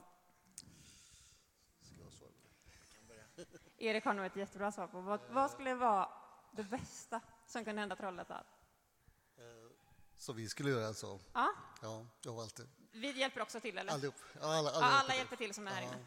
Erik 3.79 4.05
har 4.05 4.14
nog 4.14 4.27
ett 4.27 4.37
jättebra 4.37 4.73
svar 4.73 4.87
på 4.87 5.01
vad, 5.01 5.20
vad 5.31 5.51
skulle 5.51 5.75
vara 5.75 6.09
det 6.53 6.64
bästa 6.64 7.20
som 7.46 7.64
kunde 7.64 7.81
hända 7.81 7.96
Trollhättan? 7.96 8.44
Så 10.20 10.33
vi 10.33 10.48
skulle 10.48 10.70
göra 10.70 10.87
alltså? 10.87 11.20
Ja. 11.33 11.54
Ja, 11.83 12.06
jag 12.22 12.33
har 12.33 12.42
alltid. 12.42 12.68
Vi 12.92 13.18
hjälper 13.18 13.40
också 13.40 13.61
till, 13.61 13.78
eller? 13.78 13.92
Allihop. 13.92 14.14
Ja, 14.33 14.40
alla, 14.40 14.70
alla, 14.70 14.87
ja, 14.87 14.87
alla 14.87 15.14
hjälper 15.14 15.14
hjälper 15.16 15.37
till 15.37 15.54
som 15.54 15.66
är 15.66 15.70
här 15.70 15.83
inne. 15.83 16.06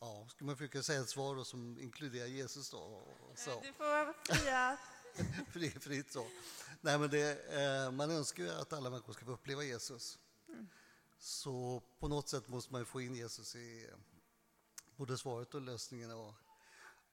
Ja, 0.00 0.26
ska 0.28 0.44
man 0.44 0.56
försöka 0.56 0.82
säga 0.82 1.00
ett 1.00 1.08
svar 1.08 1.36
då 1.36 1.44
som 1.44 1.78
inkluderar 1.78 2.26
Jesus 2.26 2.70
då? 2.70 2.78
och 2.78 3.38
Så. 3.38 3.60
Du 3.60 3.72
får 3.72 4.34
fria... 4.34 4.78
Fri, 5.52 5.70
fritt 5.70 6.12
så. 6.12 6.26
Nej, 6.80 6.98
men 6.98 7.10
det, 7.10 7.54
eh, 7.62 7.90
man 7.90 8.10
önskar 8.10 8.42
ju 8.42 8.50
att 8.50 8.72
alla 8.72 8.90
människor 8.90 9.12
ska 9.12 9.24
få 9.24 9.32
uppleva 9.32 9.64
Jesus. 9.64 10.18
Så 11.18 11.82
på 11.98 12.08
något 12.08 12.28
sätt 12.28 12.48
måste 12.48 12.72
man 12.72 12.80
ju 12.80 12.84
få 12.84 13.00
in 13.00 13.14
Jesus 13.14 13.56
i 13.56 13.88
eh, 13.90 13.96
både 14.96 15.18
svaret 15.18 15.54
och 15.54 15.60
lösningen. 15.60 16.10
Och, 16.10 16.34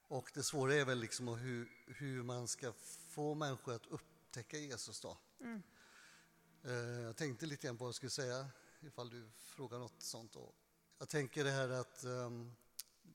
och 0.10 0.32
det 0.34 0.44
svåra 0.44 0.76
är 0.76 0.86
väl 0.86 1.00
liksom 1.00 1.28
hur, 1.28 1.72
hur 1.88 2.24
man 2.24 2.48
ska 2.48 2.74
få 3.08 3.34
människor 3.36 3.74
att 3.74 3.86
upptäcka 3.86 4.58
Jesus 4.58 5.02
då. 5.02 5.18
Eh, 6.64 7.02
jag 7.02 7.16
tänkte 7.16 7.46
lite 7.46 7.68
grann 7.68 7.78
på 7.78 7.84
vad 7.84 7.90
jag 7.90 7.96
skulle 7.96 8.10
säga 8.10 8.48
ifall 8.82 9.10
du 9.10 9.30
frågar 9.36 9.80
något 9.80 10.02
sånt. 10.02 10.34
Då. 10.34 10.54
Jag 10.98 11.10
tänker 11.10 11.44
det 11.44 11.52
här 11.52 11.70
att 11.70 12.04
ehm, 12.04 12.56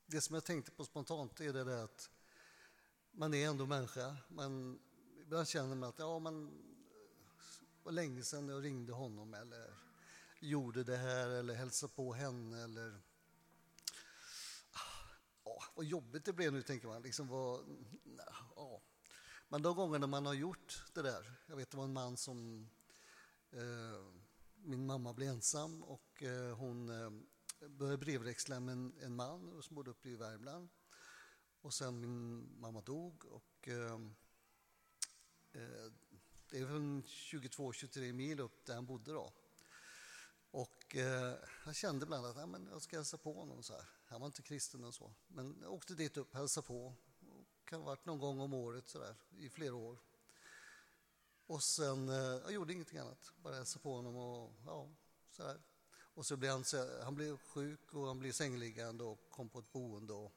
det 0.06 0.20
som 0.20 0.34
jag 0.34 0.44
tänkte 0.44 0.70
på 0.70 0.84
spontant 0.84 1.40
är 1.40 1.52
det 1.52 1.64
där 1.64 1.84
att 1.84 2.10
man 3.10 3.34
är 3.34 3.48
ändå 3.48 3.66
människa. 3.66 4.16
Man, 4.28 4.80
ibland 5.20 5.48
känner 5.48 5.74
man 5.74 5.88
att 5.88 5.98
ja, 5.98 6.18
man 6.18 6.50
var 7.82 7.92
länge 7.92 8.22
sedan 8.22 8.48
jag 8.48 8.64
ringde 8.64 8.92
honom 8.92 9.34
eller 9.34 9.74
gjorde 10.40 10.84
det 10.84 10.96
här 10.96 11.28
eller 11.28 11.54
hälsade 11.54 11.92
på 11.92 12.12
henne 12.12 12.64
eller 12.64 13.00
ja, 15.44 15.62
vad 15.74 15.84
jobbigt 15.84 16.24
det 16.24 16.32
blev 16.32 16.52
nu, 16.52 16.62
tänker 16.62 16.88
man. 16.88 17.02
Liksom 17.02 17.28
vad, 17.28 17.60
ja. 18.56 18.82
Men 19.48 19.62
de 19.62 19.76
gångerna 19.76 20.06
man 20.06 20.26
har 20.26 20.34
gjort 20.34 20.84
det 20.94 21.02
där, 21.02 21.32
jag 21.46 21.56
vet 21.56 21.70
det 21.70 21.76
var 21.76 21.84
en 21.84 21.92
man 21.92 22.16
som 22.16 22.68
eh, 23.50 24.22
min 24.54 24.86
mamma 24.86 25.12
blev 25.12 25.28
ensam 25.28 25.82
och 25.82 26.22
eh, 26.22 26.56
hon 26.56 26.88
eh, 26.88 27.10
började 27.68 27.98
brevväxla 27.98 28.60
med 28.60 28.72
en, 28.72 28.94
en 29.02 29.16
man 29.16 29.62
som 29.62 29.74
bodde 29.76 29.90
uppe 29.90 30.08
i 30.08 30.16
Värmland. 30.16 30.68
Och 31.60 31.74
sen 31.74 32.00
min 32.00 32.48
mamma 32.60 32.80
dog 32.80 33.24
och 33.24 33.68
eh, 33.68 34.00
eh 35.52 35.92
det 36.50 36.58
är 36.58 36.64
väl 36.64 36.80
22-23 36.80 38.12
mil 38.12 38.40
upp 38.40 38.66
där 38.66 38.74
han 38.74 38.86
bodde 38.86 39.12
då. 39.12 39.32
Och 40.54 40.96
eh, 40.96 41.34
jag 41.66 41.74
kände 41.76 42.04
ibland 42.04 42.26
att 42.26 42.36
ja, 42.36 42.46
men 42.46 42.68
jag 42.72 42.82
ska 42.82 42.96
hälsa 42.96 43.18
på 43.18 43.32
honom 43.32 43.62
så 43.62 43.72
här. 43.72 43.84
Han 44.06 44.20
var 44.20 44.26
inte 44.26 44.42
kristen 44.42 44.84
och 44.84 44.94
så. 44.94 45.12
Men 45.28 45.58
jag 45.62 45.72
åkte 45.72 45.94
dit 45.94 46.16
upp, 46.16 46.34
hälsade 46.34 46.66
på. 46.66 46.86
Och 46.86 46.94
kan 47.64 47.80
ha 47.80 47.86
varit 47.86 48.04
någon 48.06 48.18
gång 48.18 48.40
om 48.40 48.54
året 48.54 48.88
så 48.88 48.98
där, 48.98 49.14
i 49.38 49.48
flera 49.48 49.74
år. 49.74 49.98
Och 51.46 51.62
sen, 51.62 52.08
eh, 52.08 52.14
jag 52.16 52.52
gjorde 52.52 52.72
ingenting 52.72 52.98
annat. 52.98 53.32
Bara 53.42 53.54
hälsade 53.54 53.82
på 53.82 53.94
honom 53.96 54.16
och 54.16 54.52
ja, 54.66 54.88
så 55.30 55.42
där. 55.42 55.60
Och 56.14 56.26
så 56.26 56.36
blev 56.36 56.50
han, 56.50 56.64
så- 56.64 57.02
han 57.02 57.14
blev 57.14 57.36
sjuk 57.38 57.94
och 57.94 58.06
han 58.06 58.18
blev 58.18 58.32
sängliggande 58.32 59.04
och 59.04 59.30
kom 59.30 59.48
på 59.48 59.58
ett 59.58 59.72
boende. 59.72 60.12
Och 60.12 60.32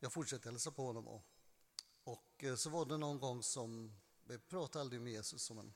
jag 0.00 0.12
fortsatte 0.12 0.48
hälsa 0.50 0.70
på 0.70 0.86
honom. 0.86 1.08
Och, 1.08 1.22
och 2.04 2.44
eh, 2.44 2.54
så 2.56 2.70
var 2.70 2.84
det 2.86 2.96
någon 2.96 3.18
gång 3.18 3.42
som, 3.42 3.92
vi 4.24 4.38
pratade 4.38 4.80
aldrig 4.80 5.00
med 5.00 5.12
Jesus 5.12 5.50
men, 5.50 5.74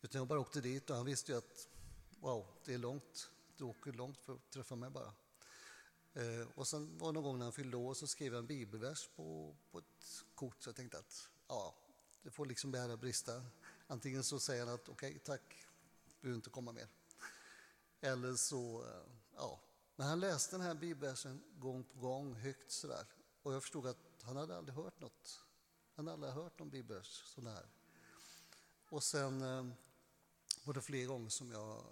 utan 0.00 0.18
jag 0.18 0.28
bara 0.28 0.40
åkte 0.40 0.60
dit 0.60 0.90
och 0.90 0.96
han 0.96 1.06
visste 1.06 1.32
ju 1.32 1.38
att 1.38 1.68
wow, 2.20 2.46
det 2.64 2.74
är 2.74 2.78
långt. 2.78 3.30
Du 3.56 3.64
åker 3.64 3.92
långt 3.92 4.20
för 4.20 4.34
att 4.34 4.50
träffa 4.50 4.76
mig 4.76 4.90
bara. 4.90 5.12
Eh, 6.14 6.48
och 6.54 6.68
sen 6.68 6.98
var 6.98 7.08
det 7.08 7.12
någon 7.12 7.22
gång 7.22 7.38
när 7.38 7.46
han 7.46 7.52
fyllde 7.52 7.76
år 7.76 7.94
så 7.94 8.06
skrev 8.06 8.32
jag 8.32 8.38
en 8.38 8.46
bibelvers 8.46 9.08
på, 9.16 9.56
på 9.70 9.78
ett 9.78 10.24
kort. 10.34 10.62
Så 10.62 10.68
jag 10.68 10.76
tänkte 10.76 10.98
att 10.98 11.28
ja, 11.48 11.74
det 12.22 12.30
får 12.30 12.46
liksom 12.46 12.70
bära 12.70 12.96
brista. 12.96 13.42
Antingen 13.86 14.24
så 14.24 14.40
säger 14.40 14.64
han 14.66 14.74
att 14.74 14.88
okej, 14.88 15.18
tack, 15.18 15.66
behöver 16.20 16.36
inte 16.36 16.50
komma 16.50 16.72
mer. 16.72 16.88
Eller 18.00 18.34
så, 18.34 18.82
eh, 18.82 19.12
ja. 19.36 19.60
Men 19.96 20.06
han 20.06 20.20
läste 20.20 20.56
den 20.56 20.66
här 20.66 20.74
bibelversen 20.74 21.42
gång 21.58 21.84
på 21.84 21.98
gång, 21.98 22.34
högt 22.34 22.70
sådär. 22.70 23.06
Och 23.42 23.52
jag 23.54 23.62
förstod 23.62 23.86
att 23.86 24.22
han 24.22 24.36
hade 24.36 24.56
aldrig 24.56 24.76
hört 24.76 25.00
något. 25.00 25.42
Han 25.94 26.06
hade 26.06 26.14
aldrig 26.14 26.44
hört 26.44 26.58
någon 26.58 26.70
bibelvers 26.70 27.22
sådär. 27.34 27.50
här. 27.50 27.66
Och 28.88 29.02
sen 29.02 29.42
eh, 29.42 29.66
var 30.66 30.74
det 30.74 30.82
fler 30.82 31.06
gånger 31.06 31.28
som 31.28 31.50
jag, 31.50 31.84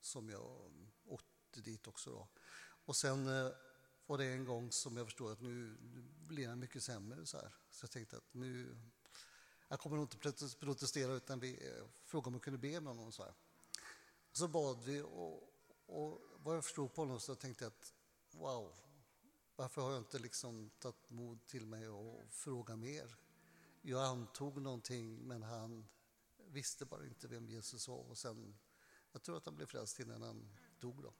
som 0.00 0.28
jag 0.28 0.72
åkte 1.04 1.60
dit 1.60 1.86
också. 1.86 2.10
Då. 2.10 2.28
Och 2.84 2.96
sen 2.96 3.26
eh, 3.26 3.52
var 4.06 4.18
det 4.18 4.24
en 4.24 4.44
gång 4.44 4.72
som 4.72 4.96
jag 4.96 5.06
förstod 5.06 5.32
att 5.32 5.40
nu, 5.40 5.78
nu 5.80 6.02
blir 6.26 6.48
han 6.48 6.58
mycket 6.58 6.82
sämre. 6.82 7.26
Så, 7.26 7.36
här. 7.36 7.52
så 7.70 7.84
jag 7.84 7.90
tänkte 7.90 8.16
att 8.16 8.34
nu, 8.34 8.76
jag 9.68 9.80
kommer 9.80 9.96
nog 9.96 10.14
inte 10.14 10.56
protestera 10.60 11.12
utan 11.12 11.40
vi 11.40 11.68
eh, 11.68 11.84
frågade 12.04 12.28
om 12.28 12.34
jag 12.34 12.42
kunde 12.42 12.58
be 12.58 12.80
med 12.80 12.94
honom. 12.94 13.12
Så, 13.12 13.22
här. 13.22 13.34
så 14.32 14.48
bad 14.48 14.84
vi 14.84 15.00
och, 15.00 15.54
och 15.86 16.20
vad 16.36 16.56
jag 16.56 16.64
förstod 16.64 16.94
på 16.94 17.02
honom 17.02 17.20
så 17.20 17.34
tänkte 17.34 17.64
jag 17.64 17.70
att 17.70 17.94
wow, 18.30 18.74
varför 19.56 19.82
har 19.82 19.90
jag 19.90 20.00
inte 20.00 20.18
liksom 20.18 20.70
tagit 20.78 21.10
mod 21.10 21.46
till 21.46 21.66
mig 21.66 21.88
och 21.88 22.32
fråga 22.32 22.76
mer? 22.76 23.16
Jag 23.82 24.04
antog 24.04 24.62
någonting 24.62 25.28
men 25.28 25.42
han 25.42 25.88
visste 26.52 26.84
bara 26.86 27.04
inte 27.06 27.28
vem 27.28 27.48
Jesus 27.48 27.88
var. 27.88 28.10
Och 28.10 28.18
sen, 28.18 28.58
jag 29.12 29.22
tror 29.22 29.36
att 29.36 29.44
han 29.46 29.56
blev 29.56 29.66
frälst 29.66 30.00
innan 30.00 30.22
han 30.22 30.58
dog. 30.80 31.02
Då. 31.02 31.14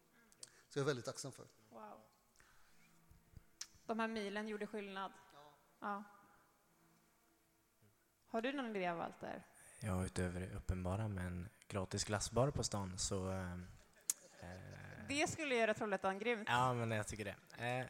Så 0.69 0.79
jag 0.79 0.83
är 0.83 0.87
väldigt 0.87 1.05
tacksam 1.05 1.33
för. 1.33 1.47
Wow. 1.71 2.01
De 3.87 3.99
här 3.99 4.09
milen 4.09 4.49
gjorde 4.49 4.67
skillnad. 4.67 5.13
Ja. 5.81 6.05
Har 8.27 8.43
du 8.43 8.53
någon 8.53 8.77
idé 8.77 8.87
här? 8.87 9.47
Ja, 9.81 10.05
utöver 10.05 10.41
det 10.41 10.51
uppenbara 10.55 11.09
med 11.09 11.27
en 11.27 11.49
gratis 11.69 12.05
glassbar 12.05 12.51
på 12.51 12.65
stan 12.65 12.99
så... 12.99 13.31
Eh, 13.31 13.53
eh, 14.41 15.07
Det 15.09 15.31
skulle 15.31 15.55
göra 15.55 15.75
Trollhättan 15.75 16.19
grymt. 16.19 16.49
ja, 16.49 16.75
men 16.75 16.91
jag 16.91 17.07
tycker 17.07 17.25
det. 17.25 17.65
Eh, 17.67 17.87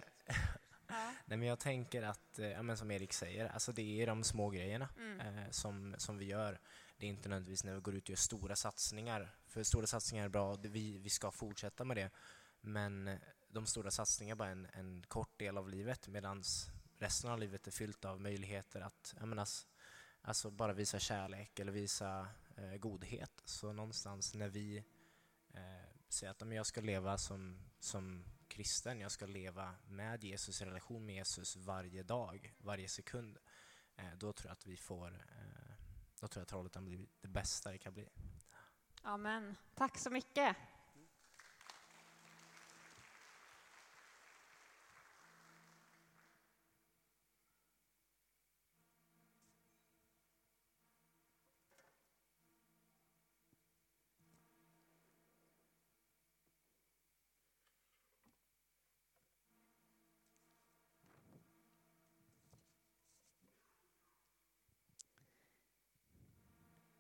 Ja. 0.88 1.12
Nej, 1.24 1.38
men 1.38 1.48
jag 1.48 1.59
tänker 1.59 2.02
att, 2.02 2.38
eh, 2.38 2.46
ja, 2.48 2.62
men 2.62 2.76
som 2.76 2.90
Erik 2.90 3.12
säger, 3.12 3.48
alltså 3.48 3.72
det 3.72 4.02
är 4.02 4.07
de 4.07 4.24
små 4.24 4.50
grejerna 4.50 4.88
Mm. 4.96 5.20
eh, 5.38 5.50
som, 5.50 5.94
som 5.98 6.18
vi 6.18 6.24
gör. 6.24 6.61
Det 7.02 7.06
är 7.06 7.10
inte 7.10 7.28
nödvändigtvis 7.28 7.64
när 7.64 7.74
vi 7.74 7.80
går 7.80 7.94
ut 7.94 8.02
och 8.04 8.10
gör 8.10 8.16
stora 8.16 8.56
satsningar. 8.56 9.34
För 9.46 9.62
stora 9.62 9.86
satsningar 9.86 10.24
är 10.24 10.28
bra, 10.28 10.54
vi, 10.54 10.98
vi 10.98 11.10
ska 11.10 11.30
fortsätta 11.30 11.84
med 11.84 11.96
det. 11.96 12.10
Men 12.60 13.08
eh, 13.08 13.18
de 13.48 13.66
stora 13.66 13.90
satsningarna 13.90 14.32
är 14.32 14.36
bara 14.36 14.48
en, 14.48 14.66
en 14.72 15.02
kort 15.08 15.38
del 15.38 15.58
av 15.58 15.68
livet 15.68 16.08
medan 16.08 16.42
resten 16.98 17.30
av 17.30 17.38
livet 17.38 17.66
är 17.66 17.70
fyllt 17.70 18.04
av 18.04 18.20
möjligheter 18.20 18.80
att, 18.80 19.14
jag 19.18 19.28
menar, 19.28 19.48
alltså 20.20 20.50
bara 20.50 20.72
visa 20.72 20.98
kärlek 20.98 21.58
eller 21.58 21.72
visa 21.72 22.28
eh, 22.56 22.76
godhet. 22.76 23.42
Så 23.44 23.72
någonstans 23.72 24.34
när 24.34 24.48
vi 24.48 24.76
eh, 25.54 25.62
säger 26.08 26.30
att 26.30 26.42
om 26.42 26.52
jag 26.52 26.66
ska 26.66 26.80
leva 26.80 27.18
som, 27.18 27.58
som 27.80 28.24
kristen, 28.48 29.00
jag 29.00 29.10
ska 29.10 29.26
leva 29.26 29.74
med 29.86 30.24
Jesus, 30.24 30.62
i 30.62 30.64
relation 30.64 31.06
med 31.06 31.14
Jesus 31.14 31.56
varje 31.56 32.02
dag, 32.02 32.54
varje 32.58 32.88
sekund, 32.88 33.38
eh, 33.96 34.12
då 34.16 34.32
tror 34.32 34.48
jag 34.48 34.52
att 34.52 34.66
vi 34.66 34.76
får, 34.76 35.08
eh, 35.08 35.62
då 36.22 36.28
tror 36.28 36.40
jag 36.40 36.42
att 36.42 36.48
Trollhättan 36.48 36.85
blir 36.85 37.06
det 37.20 37.28
bästa 37.28 37.70
det 37.70 37.78
kan 37.78 37.92
bli. 37.92 38.08
Amen. 39.02 39.56
Tack 39.74 39.98
så 39.98 40.11
mycket. 40.11 40.56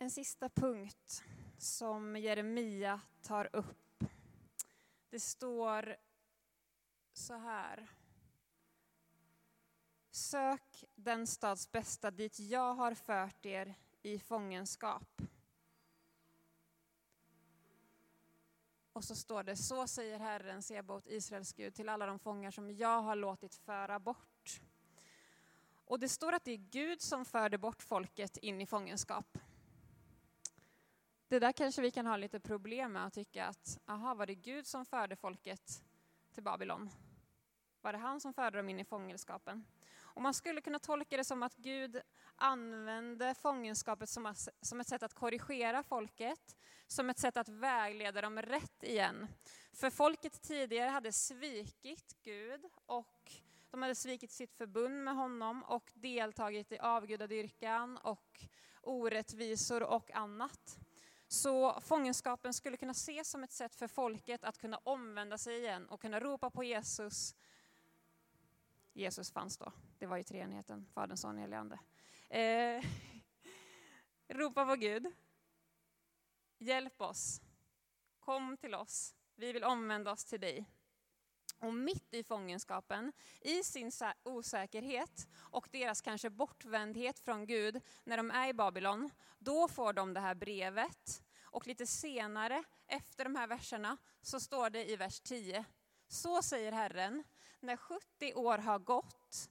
En 0.02 0.10
sista 0.10 0.48
punkt 0.48 1.24
som 1.58 2.16
Jeremia 2.16 3.00
tar 3.22 3.56
upp. 3.56 4.04
Det 5.10 5.20
står 5.20 5.96
så 7.12 7.34
här. 7.34 7.88
Sök 10.10 10.84
den 10.94 11.26
stads 11.26 11.72
bästa 11.72 12.10
dit 12.10 12.40
jag 12.40 12.74
har 12.74 12.94
fört 12.94 13.46
er 13.46 13.74
i 14.02 14.18
fångenskap. 14.18 15.22
Och 18.92 19.04
så 19.04 19.14
står 19.14 19.42
det, 19.42 19.56
så 19.56 19.86
säger 19.86 20.18
Herren 20.18 20.62
Sebot, 20.62 21.06
Israels 21.06 21.52
Gud, 21.52 21.74
till 21.74 21.88
alla 21.88 22.06
de 22.06 22.18
fångar 22.18 22.50
som 22.50 22.70
jag 22.70 23.02
har 23.02 23.16
låtit 23.16 23.54
föra 23.54 24.00
bort. 24.00 24.60
Och 25.84 25.98
det 25.98 26.08
står 26.08 26.32
att 26.32 26.44
det 26.44 26.52
är 26.52 26.66
Gud 26.70 27.00
som 27.00 27.24
förde 27.24 27.58
bort 27.58 27.82
folket 27.82 28.36
in 28.36 28.60
i 28.60 28.66
fångenskap. 28.66 29.38
Det 31.32 31.38
där 31.38 31.52
kanske 31.52 31.82
vi 31.82 31.90
kan 31.90 32.06
ha 32.06 32.16
lite 32.16 32.40
problem 32.40 32.92
med 32.92 33.06
och 33.06 33.12
tycka 33.12 33.46
att, 33.46 33.78
aha, 33.86 34.14
var 34.14 34.26
det 34.26 34.34
Gud 34.34 34.66
som 34.66 34.84
förde 34.84 35.16
folket 35.16 35.82
till 36.34 36.42
Babylon? 36.42 36.90
Var 37.80 37.92
det 37.92 37.98
han 37.98 38.20
som 38.20 38.34
förde 38.34 38.56
dem 38.56 38.68
in 38.68 38.80
i 38.80 38.84
fångenskapen? 38.84 39.64
Och 40.00 40.22
man 40.22 40.34
skulle 40.34 40.60
kunna 40.60 40.78
tolka 40.78 41.16
det 41.16 41.24
som 41.24 41.42
att 41.42 41.56
Gud 41.56 42.00
använde 42.36 43.34
fångenskapet 43.34 44.08
som, 44.08 44.34
som 44.60 44.80
ett 44.80 44.88
sätt 44.88 45.02
att 45.02 45.14
korrigera 45.14 45.82
folket, 45.82 46.56
som 46.86 47.10
ett 47.10 47.18
sätt 47.18 47.36
att 47.36 47.48
vägleda 47.48 48.20
dem 48.20 48.42
rätt 48.42 48.82
igen. 48.82 49.26
För 49.72 49.90
folket 49.90 50.42
tidigare 50.42 50.90
hade 50.90 51.12
svikit 51.12 52.16
Gud 52.22 52.64
och 52.86 53.32
de 53.70 53.82
hade 53.82 53.94
svikit 53.94 54.30
sitt 54.30 54.54
förbund 54.54 55.04
med 55.04 55.14
honom 55.14 55.62
och 55.62 55.90
deltagit 55.94 56.72
i 56.72 56.78
avgudadyrkan 56.78 57.96
och 57.96 58.44
orättvisor 58.82 59.82
och 59.82 60.10
annat. 60.10 60.78
Så 61.32 61.80
fångenskapen 61.80 62.54
skulle 62.54 62.76
kunna 62.76 62.90
ses 62.90 63.30
som 63.30 63.44
ett 63.44 63.52
sätt 63.52 63.74
för 63.74 63.88
folket 63.88 64.44
att 64.44 64.58
kunna 64.58 64.76
omvända 64.76 65.38
sig 65.38 65.58
igen 65.58 65.88
och 65.88 66.00
kunna 66.00 66.20
ropa 66.20 66.50
på 66.50 66.64
Jesus. 66.64 67.36
Jesus 68.92 69.32
fanns 69.32 69.58
då, 69.58 69.72
det 69.98 70.06
var 70.06 70.16
ju 70.16 70.22
treenigheten, 70.22 70.86
Fadern, 70.94 71.16
Son, 71.16 71.38
Helige 71.38 71.58
Ande. 71.58 71.78
Eh, 72.28 72.84
ropa 74.28 74.66
på 74.66 74.74
Gud. 74.74 75.06
Hjälp 76.58 77.00
oss. 77.00 77.40
Kom 78.20 78.56
till 78.56 78.74
oss. 78.74 79.14
Vi 79.34 79.52
vill 79.52 79.64
omvända 79.64 80.12
oss 80.12 80.24
till 80.24 80.40
dig. 80.40 80.66
Och 81.62 81.74
mitt 81.74 82.14
i 82.14 82.24
fångenskapen, 82.24 83.12
i 83.40 83.62
sin 83.62 83.90
osäkerhet 84.22 85.28
och 85.38 85.68
deras 85.72 86.00
kanske 86.00 86.30
bortvändhet 86.30 87.18
från 87.18 87.46
Gud 87.46 87.80
när 88.04 88.16
de 88.16 88.30
är 88.30 88.48
i 88.48 88.52
Babylon, 88.52 89.10
då 89.38 89.68
får 89.68 89.92
de 89.92 90.14
det 90.14 90.20
här 90.20 90.34
brevet. 90.34 91.22
Och 91.42 91.66
lite 91.66 91.86
senare, 91.86 92.64
efter 92.86 93.24
de 93.24 93.36
här 93.36 93.46
verserna, 93.46 93.96
så 94.22 94.40
står 94.40 94.70
det 94.70 94.90
i 94.90 94.96
vers 94.96 95.20
10. 95.20 95.64
Så 96.08 96.42
säger 96.42 96.72
Herren, 96.72 97.24
när 97.60 97.76
70 97.76 98.34
år 98.34 98.58
har 98.58 98.78
gått 98.78 99.50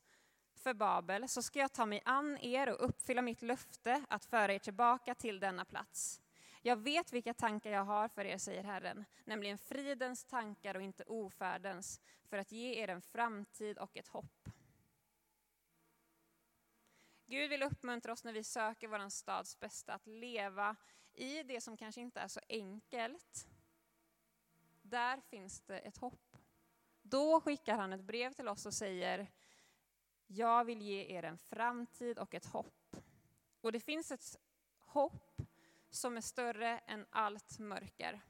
för 0.54 0.74
Babel 0.74 1.30
så 1.30 1.42
ska 1.42 1.60
jag 1.60 1.74
ta 1.74 1.86
mig 1.86 2.02
an 2.06 2.38
er 2.38 2.70
och 2.70 2.86
uppfylla 2.86 3.22
mitt 3.22 3.42
löfte 3.42 4.06
att 4.10 4.26
föra 4.26 4.54
er 4.54 4.60
tillbaka 4.60 5.16
till 5.16 5.40
denna 5.40 5.66
plats. 5.66 6.21
Jag 6.64 6.76
vet 6.76 7.14
vilka 7.14 7.34
tankar 7.34 7.72
jag 7.72 7.86
har 7.86 8.08
för 8.08 8.26
er, 8.26 8.38
säger 8.38 8.64
Herren, 8.64 9.06
nämligen 9.26 9.58
fridens 9.58 10.24
tankar 10.26 10.76
och 10.76 10.82
inte 10.82 11.04
ofärdens, 11.04 12.02
för 12.30 12.38
att 12.38 12.52
ge 12.52 12.84
er 12.84 12.88
en 12.88 13.02
framtid 13.02 13.78
och 13.78 13.98
ett 13.98 14.08
hopp. 14.08 14.50
Gud 17.26 17.50
vill 17.50 17.64
uppmuntra 17.64 18.12
oss 18.14 18.24
när 18.24 18.34
vi 18.34 18.44
söker 18.44 18.88
vår 18.88 19.10
stads 19.10 19.60
bästa 19.60 19.94
att 19.94 20.08
leva 20.08 20.76
i 21.14 21.44
det 21.44 21.62
som 21.62 21.78
kanske 21.78 22.02
inte 22.02 22.20
är 22.20 22.28
så 22.28 22.40
enkelt. 22.50 23.48
Där 24.82 25.22
finns 25.22 25.62
det 25.62 25.80
ett 25.80 25.98
hopp. 25.98 26.38
Då 27.02 27.42
skickar 27.42 27.78
han 27.78 27.94
ett 27.94 28.04
brev 28.04 28.34
till 28.34 28.48
oss 28.48 28.66
och 28.66 28.74
säger, 28.74 29.28
jag 30.28 30.66
vill 30.66 30.82
ge 30.82 31.18
er 31.18 31.24
en 31.24 31.38
framtid 31.38 32.20
och 32.20 32.34
ett 32.34 32.46
hopp. 32.46 32.96
Och 33.62 33.72
det 33.72 33.80
finns 33.80 34.12
ett 34.12 34.40
hopp 34.78 35.42
som 35.92 36.18
är 36.18 36.22
större 36.22 36.78
än 36.78 37.06
allt 37.10 37.60
mörker. 37.60 38.22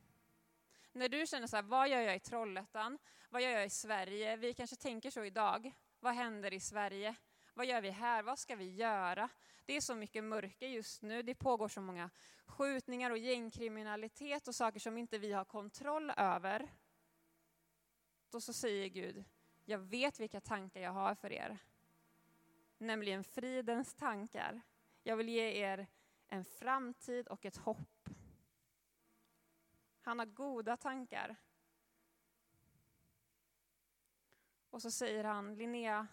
När 0.91 1.09
du 1.09 1.27
känner 1.27 1.47
så 1.47 1.55
här, 1.55 1.63
vad 1.63 1.89
gör 1.89 2.01
jag 2.01 2.15
i 2.15 2.19
Trollhättan? 2.19 2.97
Vad 3.29 3.41
gör 3.41 3.49
jag 3.49 3.65
i 3.65 3.69
Sverige? 3.69 4.35
Vi 4.35 4.53
kanske 4.53 4.75
tänker 4.75 5.11
så 5.11 5.23
idag. 5.23 5.71
Vad 5.99 6.13
händer 6.13 6.53
i 6.53 6.59
Sverige? 6.59 7.15
Vad 7.53 7.65
gör 7.65 7.81
vi 7.81 7.89
här? 7.89 8.23
Vad 8.23 8.39
ska 8.39 8.55
vi 8.55 8.75
göra? 8.75 9.29
Det 9.65 9.77
är 9.77 9.81
så 9.81 9.95
mycket 9.95 10.23
mörker 10.23 10.67
just 10.67 11.01
nu. 11.01 11.21
Det 11.21 11.35
pågår 11.35 11.67
så 11.67 11.81
många 11.81 12.09
skjutningar 12.45 13.11
och 13.11 13.17
gängkriminalitet 13.17 14.47
och 14.47 14.55
saker 14.55 14.79
som 14.79 14.97
inte 14.97 15.17
vi 15.17 15.31
har 15.31 15.45
kontroll 15.45 16.11
över. 16.17 16.67
Då 18.29 18.41
så 18.41 18.53
säger 18.53 18.87
Gud, 18.87 19.23
jag 19.65 19.77
vet 19.77 20.19
vilka 20.19 20.41
tankar 20.41 20.81
jag 20.81 20.91
har 20.91 21.15
för 21.15 21.31
er. 21.31 21.57
Nämligen 22.77 23.23
fridens 23.23 23.93
tankar. 23.93 24.61
Jag 25.03 25.17
vill 25.17 25.29
ge 25.29 25.63
er 25.63 25.87
en 26.31 26.45
framtid 26.45 27.27
och 27.27 27.45
ett 27.45 27.57
hopp. 27.57 28.09
Han 30.01 30.19
har 30.19 30.25
goda 30.25 30.77
tankar. 30.77 31.35
Och 34.69 34.81
så 34.81 34.91
säger 34.91 35.23
han, 35.23 35.55
Linnea, 35.55 36.07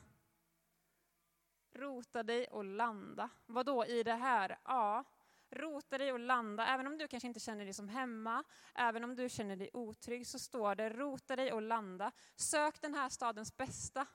rota 1.71 2.23
dig 2.23 2.47
och 2.47 2.65
landa. 2.65 3.31
Vad 3.47 3.67
då 3.67 3.87
i 3.87 4.03
det 4.03 4.15
här? 4.15 4.59
Ja, 4.65 5.05
rota 5.51 5.99
dig 5.99 6.13
och 6.13 6.19
landa. 6.19 6.67
Även 6.67 6.87
om 6.87 6.99
du 6.99 7.09
kanske 7.09 7.29
inte 7.29 7.41
känner 7.41 7.65
dig 7.65 7.75
som 7.75 7.89
hemma, 7.89 8.45
även 8.75 9.05
om 9.05 9.15
du 9.15 9.29
känner 9.29 9.57
dig 9.57 9.71
otrygg, 9.73 10.27
så 10.27 10.39
står 10.39 10.75
det 10.75 10.91
rota 10.91 11.37
dig 11.37 11.53
och 11.53 11.63
landa. 11.63 12.13
Sök 12.37 12.81
den 12.81 12.95
här 12.95 13.09
stadens 13.09 13.57
bästa. 13.57 14.07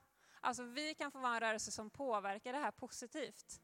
Alltså 0.42 0.64
vi 0.64 0.96
kan 0.96 1.12
få 1.12 1.20
vara 1.20 1.34
en 1.34 1.40
rörelse 1.40 1.72
som 1.72 1.90
påverkar 1.90 2.54
det 2.54 2.60
här 2.60 2.72
positivt. 2.72 3.63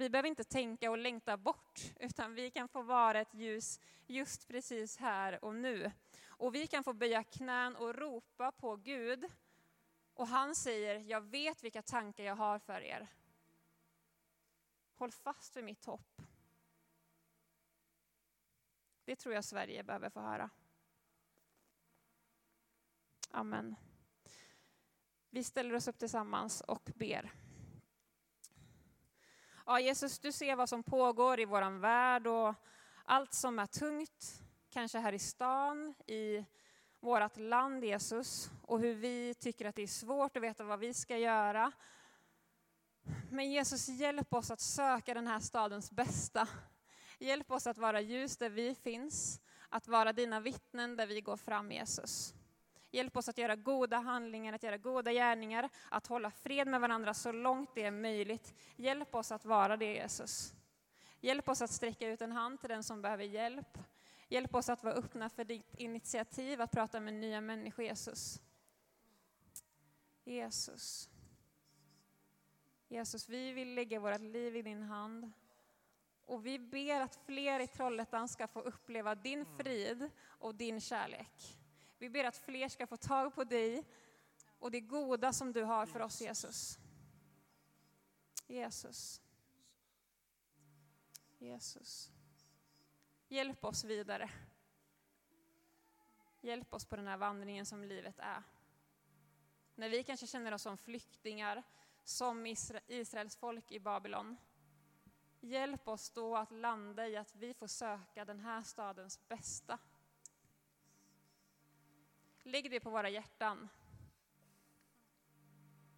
Vi 0.00 0.10
behöver 0.10 0.28
inte 0.28 0.44
tänka 0.44 0.90
och 0.90 0.98
längta 0.98 1.36
bort, 1.36 1.80
utan 2.00 2.34
vi 2.34 2.50
kan 2.50 2.68
få 2.68 2.82
vara 2.82 3.20
ett 3.20 3.34
ljus 3.34 3.80
just 4.06 4.48
precis 4.48 4.96
här 4.96 5.44
och 5.44 5.54
nu. 5.54 5.92
Och 6.26 6.54
vi 6.54 6.66
kan 6.66 6.84
få 6.84 6.92
böja 6.92 7.24
knän 7.24 7.76
och 7.76 7.94
ropa 7.94 8.52
på 8.52 8.76
Gud. 8.76 9.24
Och 10.14 10.26
han 10.26 10.54
säger, 10.54 10.98
jag 10.98 11.20
vet 11.20 11.64
vilka 11.64 11.82
tankar 11.82 12.24
jag 12.24 12.36
har 12.36 12.58
för 12.58 12.80
er. 12.80 13.08
Håll 14.94 15.12
fast 15.12 15.56
vid 15.56 15.64
mitt 15.64 15.84
hopp. 15.84 16.22
Det 19.04 19.16
tror 19.16 19.34
jag 19.34 19.44
Sverige 19.44 19.82
behöver 19.82 20.10
få 20.10 20.20
höra. 20.20 20.50
Amen. 23.30 23.76
Vi 25.30 25.44
ställer 25.44 25.74
oss 25.74 25.88
upp 25.88 25.98
tillsammans 25.98 26.60
och 26.60 26.90
ber. 26.94 27.32
Ja, 29.70 29.80
Jesus, 29.80 30.18
du 30.18 30.32
ser 30.32 30.56
vad 30.56 30.68
som 30.68 30.82
pågår 30.82 31.40
i 31.40 31.44
vår 31.44 31.78
värld 31.78 32.26
och 32.26 32.54
allt 33.04 33.34
som 33.34 33.58
är 33.58 33.66
tungt, 33.66 34.42
kanske 34.70 34.98
här 34.98 35.12
i 35.12 35.18
stan, 35.18 35.94
i 36.06 36.44
vårt 37.00 37.36
land, 37.36 37.84
Jesus, 37.84 38.50
och 38.62 38.80
hur 38.80 38.94
vi 38.94 39.34
tycker 39.34 39.64
att 39.64 39.74
det 39.74 39.82
är 39.82 39.86
svårt 39.86 40.36
att 40.36 40.42
veta 40.42 40.64
vad 40.64 40.78
vi 40.78 40.94
ska 40.94 41.16
göra. 41.16 41.72
Men 43.30 43.50
Jesus, 43.50 43.88
hjälp 43.88 44.34
oss 44.34 44.50
att 44.50 44.60
söka 44.60 45.14
den 45.14 45.26
här 45.26 45.40
stadens 45.40 45.90
bästa. 45.90 46.48
Hjälp 47.18 47.50
oss 47.50 47.66
att 47.66 47.78
vara 47.78 48.00
ljus 48.00 48.36
där 48.36 48.50
vi 48.50 48.74
finns, 48.74 49.40
att 49.68 49.88
vara 49.88 50.12
dina 50.12 50.40
vittnen 50.40 50.96
där 50.96 51.06
vi 51.06 51.20
går 51.20 51.36
fram, 51.36 51.72
Jesus. 51.72 52.34
Hjälp 52.90 53.16
oss 53.16 53.28
att 53.28 53.38
göra 53.38 53.56
goda 53.56 53.98
handlingar, 53.98 54.52
att 54.52 54.62
göra 54.62 54.76
goda 54.76 55.12
gärningar, 55.12 55.68
att 55.88 56.06
hålla 56.06 56.30
fred 56.30 56.68
med 56.68 56.80
varandra 56.80 57.14
så 57.14 57.32
långt 57.32 57.74
det 57.74 57.84
är 57.84 57.90
möjligt. 57.90 58.54
Hjälp 58.76 59.14
oss 59.14 59.32
att 59.32 59.44
vara 59.44 59.76
det, 59.76 59.94
Jesus. 59.94 60.54
Hjälp 61.20 61.48
oss 61.48 61.62
att 61.62 61.70
sträcka 61.70 62.08
ut 62.08 62.22
en 62.22 62.32
hand 62.32 62.60
till 62.60 62.68
den 62.68 62.84
som 62.84 63.02
behöver 63.02 63.24
hjälp. 63.24 63.78
Hjälp 64.28 64.54
oss 64.54 64.68
att 64.68 64.84
vara 64.84 64.94
öppna 64.94 65.30
för 65.30 65.44
ditt 65.44 65.74
initiativ 65.74 66.60
att 66.60 66.70
prata 66.70 67.00
med 67.00 67.14
nya 67.14 67.40
människor, 67.40 67.84
Jesus. 67.84 68.40
Jesus. 70.24 71.08
Jesus, 72.88 73.28
vi 73.28 73.52
vill 73.52 73.74
lägga 73.74 74.00
vårt 74.00 74.20
liv 74.20 74.56
i 74.56 74.62
din 74.62 74.82
hand. 74.82 75.32
Och 76.26 76.46
vi 76.46 76.58
ber 76.58 77.00
att 77.00 77.18
fler 77.26 77.60
i 77.60 77.66
Trollhättan 77.66 78.28
ska 78.28 78.48
få 78.48 78.60
uppleva 78.60 79.14
din 79.14 79.46
frid 79.58 80.10
och 80.26 80.54
din 80.54 80.80
kärlek. 80.80 81.59
Vi 82.00 82.10
ber 82.10 82.24
att 82.24 82.36
fler 82.36 82.68
ska 82.68 82.86
få 82.86 82.96
tag 82.96 83.34
på 83.34 83.44
dig 83.44 83.84
och 84.58 84.70
det 84.70 84.80
goda 84.80 85.32
som 85.32 85.52
du 85.52 85.62
har 85.62 85.86
för 85.86 86.00
oss, 86.00 86.20
Jesus. 86.20 86.78
Jesus. 88.46 89.20
Jesus. 91.38 92.10
Hjälp 93.28 93.64
oss 93.64 93.84
vidare. 93.84 94.30
Hjälp 96.40 96.74
oss 96.74 96.84
på 96.84 96.96
den 96.96 97.06
här 97.06 97.16
vandringen 97.16 97.66
som 97.66 97.84
livet 97.84 98.18
är. 98.18 98.42
När 99.74 99.88
vi 99.88 100.04
kanske 100.04 100.26
känner 100.26 100.54
oss 100.54 100.62
som 100.62 100.76
flyktingar, 100.76 101.62
som 102.04 102.46
Israels 102.86 103.36
folk 103.36 103.72
i 103.72 103.80
Babylon. 103.80 104.36
Hjälp 105.40 105.88
oss 105.88 106.10
då 106.10 106.36
att 106.36 106.52
landa 106.52 107.08
i 107.08 107.16
att 107.16 107.34
vi 107.34 107.54
får 107.54 107.66
söka 107.66 108.24
den 108.24 108.40
här 108.40 108.62
stadens 108.62 109.28
bästa. 109.28 109.78
Lägg 112.42 112.70
det 112.70 112.80
på 112.80 112.90
våra 112.90 113.08
hjärtan. 113.08 113.68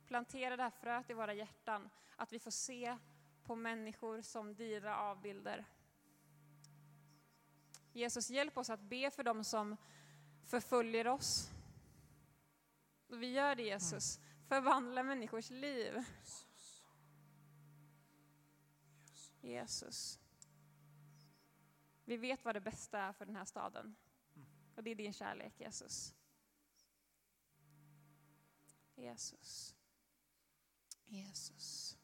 Plantera 0.06 0.56
det 0.56 0.62
här 0.62 0.70
fröet 0.70 1.10
i 1.10 1.14
våra 1.14 1.34
hjärtan, 1.34 1.90
att 2.16 2.32
vi 2.32 2.38
får 2.38 2.50
se 2.50 2.98
på 3.44 3.56
människor 3.56 4.20
som 4.20 4.54
dyra 4.54 4.98
avbilder. 4.98 5.64
Jesus, 7.92 8.30
hjälp 8.30 8.56
oss 8.56 8.70
att 8.70 8.80
be 8.80 9.10
för 9.10 9.22
dem 9.22 9.44
som 9.44 9.76
förföljer 10.44 11.06
oss. 11.08 11.50
Vi 13.08 13.32
gör 13.32 13.54
det 13.54 13.62
Jesus, 13.62 14.20
förvandla 14.48 15.02
människors 15.02 15.50
liv. 15.50 16.04
Jesus. 19.40 20.18
Vi 22.04 22.16
vet 22.16 22.44
vad 22.44 22.56
det 22.56 22.60
bästa 22.60 22.98
är 22.98 23.12
för 23.12 23.26
den 23.26 23.36
här 23.36 23.44
staden. 23.44 23.96
Och 24.76 24.82
det 24.82 24.90
är 24.90 24.94
din 24.94 25.12
kärlek, 25.12 25.60
Jesus. 25.60 26.14
Jesus. 29.02 29.74
Jesus. 31.10 31.96